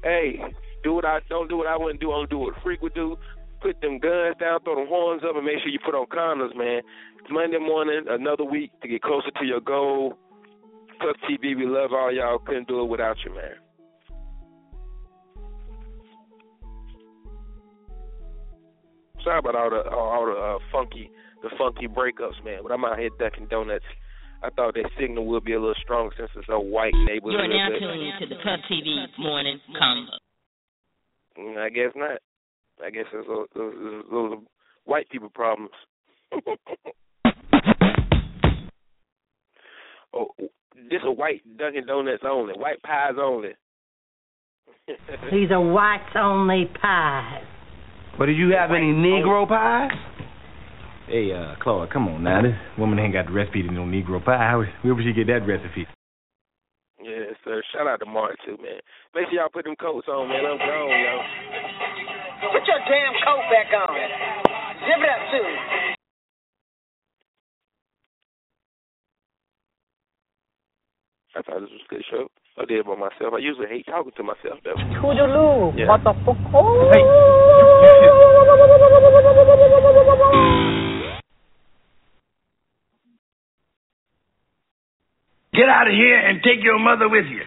Hey, 0.04 0.40
do 0.84 0.94
what 0.94 1.06
I 1.06 1.20
don't 1.30 1.50
do 1.50 1.58
what 1.58 1.68
I 1.68 1.78
wouldn't 1.78 2.00
do. 2.00 2.12
Only 2.12 2.28
do 2.28 2.38
what 2.38 2.56
a 2.56 2.62
freak 2.62 2.82
would 2.82 2.94
do. 2.94 3.18
Put 3.64 3.80
them 3.80 3.98
guns 3.98 4.36
down, 4.42 4.60
throw 4.64 4.76
them 4.76 4.88
horns 4.90 5.24
up, 5.24 5.38
and 5.38 5.46
make 5.46 5.64
sure 5.64 5.72
you 5.72 5.80
put 5.80 5.96
on 5.96 6.06
condoms, 6.08 6.54
man. 6.54 6.82
It's 7.20 7.32
Monday 7.32 7.60
morning, 7.60 8.04
another 8.10 8.44
week 8.44 8.72
to 8.82 8.90
get 8.90 9.02
closer 9.02 9.32
to 9.40 9.46
your 9.46 9.62
goal. 9.62 10.18
Puff 11.00 11.16
TV, 11.24 11.56
we 11.56 11.66
love 11.66 11.92
all 11.94 12.14
y'all. 12.14 12.40
Couldn't 12.40 12.68
do 12.68 12.82
it 12.82 12.90
without 12.90 13.16
you, 13.24 13.34
man. 13.34 13.56
Sorry 19.24 19.40
about 19.40 19.56
all 19.56 19.70
the 19.70 19.90
all, 19.90 20.10
all 20.12 20.26
the 20.26 20.36
uh, 20.36 20.60
funky 20.70 21.10
the 21.42 21.50
funky 21.58 21.88
breakups, 21.88 22.44
man. 22.44 22.60
But 22.64 22.74
I'm 22.74 22.84
out 22.84 23.00
here 23.00 23.10
Dunkin' 23.18 23.48
Donuts. 23.48 23.86
I 24.44 24.50
thought 24.50 24.74
that 24.74 24.90
signal 25.00 25.26
would 25.28 25.46
be 25.46 25.54
a 25.54 25.60
little 25.60 25.80
strong 25.82 26.12
since 26.18 26.30
it's 26.36 26.50
a 26.50 26.60
white 26.60 26.94
neighborhood. 27.06 27.40
You 27.40 27.40
are 27.40 27.48
now 27.48 27.70
tuning 27.80 28.12
to 28.20 28.28
the 28.28 28.36
Puff 28.44 28.60
TV 28.70 29.06
Morning 29.18 29.58
Convo. 29.72 30.20
Mm, 31.40 31.58
I 31.58 31.70
guess 31.70 31.94
not. 31.96 32.20
I 32.84 32.90
guess 32.90 33.06
those 33.12 33.26
those, 33.28 33.48
those, 33.56 33.74
those 34.12 34.32
are 34.34 34.38
white 34.86 35.10
people 35.10 35.30
problems. 35.30 35.72
oh, 40.14 40.28
this 40.90 41.02
a 41.06 41.12
white 41.12 41.42
Dunkin' 41.58 41.86
Donuts 41.86 42.24
only, 42.26 42.54
white 42.54 42.82
pies 42.84 43.14
only. 43.20 43.50
These 45.32 45.52
are 45.52 45.62
whites 45.62 46.16
only 46.16 46.70
pies. 46.82 47.44
But 48.18 48.28
do 48.28 48.32
you 48.32 48.54
have 48.58 48.72
any 48.72 48.94
Negro 48.94 49.48
pies? 49.48 49.92
Hey, 51.08 51.32
uh, 51.34 51.56
Claude, 51.62 51.90
come 51.92 52.08
on 52.08 52.24
now. 52.24 52.42
This 52.42 52.54
woman 52.78 53.00
ain't 53.00 53.14
got 53.14 53.26
the 53.28 53.34
recipe 53.34 53.62
to 53.64 53.72
no 53.72 53.82
Negro 53.82 54.24
pie. 54.24 54.38
How, 54.38 54.64
where 54.84 54.96
would 54.96 55.04
she 55.04 55.14
get 55.14 55.28
that 55.28 55.46
recipe? 55.48 55.86
Yes, 57.04 57.36
sir. 57.44 57.62
Shout 57.74 57.88
out 57.88 58.00
to 58.00 58.06
Mark 58.06 58.38
too, 58.46 58.58
man. 58.64 58.80
Make 59.14 59.28
sure 59.28 59.40
y'all 59.40 59.50
put 59.52 59.66
them 59.66 59.76
coats 59.76 60.08
on, 60.08 60.30
man. 60.30 60.46
I'm 60.46 60.58
grown, 60.58 60.90
yo. 60.90 61.83
Put 62.52 62.64
your 62.68 62.82
damn 62.90 63.14
coat 63.24 63.44
back 63.50 63.70
on. 63.74 63.96
Zip 64.84 65.00
it 65.00 65.10
up, 65.10 65.24
too. 65.32 65.48
I 71.36 71.42
thought 71.42 71.62
this 71.62 71.70
was 71.72 71.82
a 71.86 71.90
good 71.90 72.04
show. 72.10 72.28
I 72.58 72.66
did 72.66 72.80
it 72.80 72.86
by 72.86 72.96
myself. 72.96 73.34
I 73.34 73.40
usually 73.40 73.68
hate 73.68 73.86
talking 73.88 74.12
to 74.18 74.24
myself 74.24 74.60
though. 74.64 74.76
Toodaloo, 75.02 75.74
Yeah. 75.78 75.88
motherfucker. 75.88 77.54
Get 85.54 85.70
out 85.70 85.88
of 85.88 85.94
here 85.94 86.18
and 86.18 86.42
take 86.44 86.64
your 86.64 86.80
mother 86.80 87.08
with 87.08 87.26
you. 87.28 87.46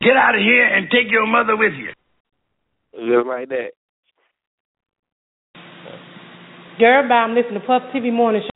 Get 0.00 0.16
out 0.16 0.34
of 0.34 0.40
here 0.40 0.66
and 0.66 0.90
take 0.90 1.10
your 1.10 1.26
mother 1.26 1.56
with 1.56 1.72
you. 1.74 1.92
Just 2.94 3.26
like 3.26 3.48
that. 3.48 3.70
Girl. 6.78 7.10
I'm 7.12 7.34
listening 7.34 7.60
to 7.60 7.66
Puff 7.66 7.82
TV 7.94 8.12
Morning 8.12 8.42
Show. 8.42 8.53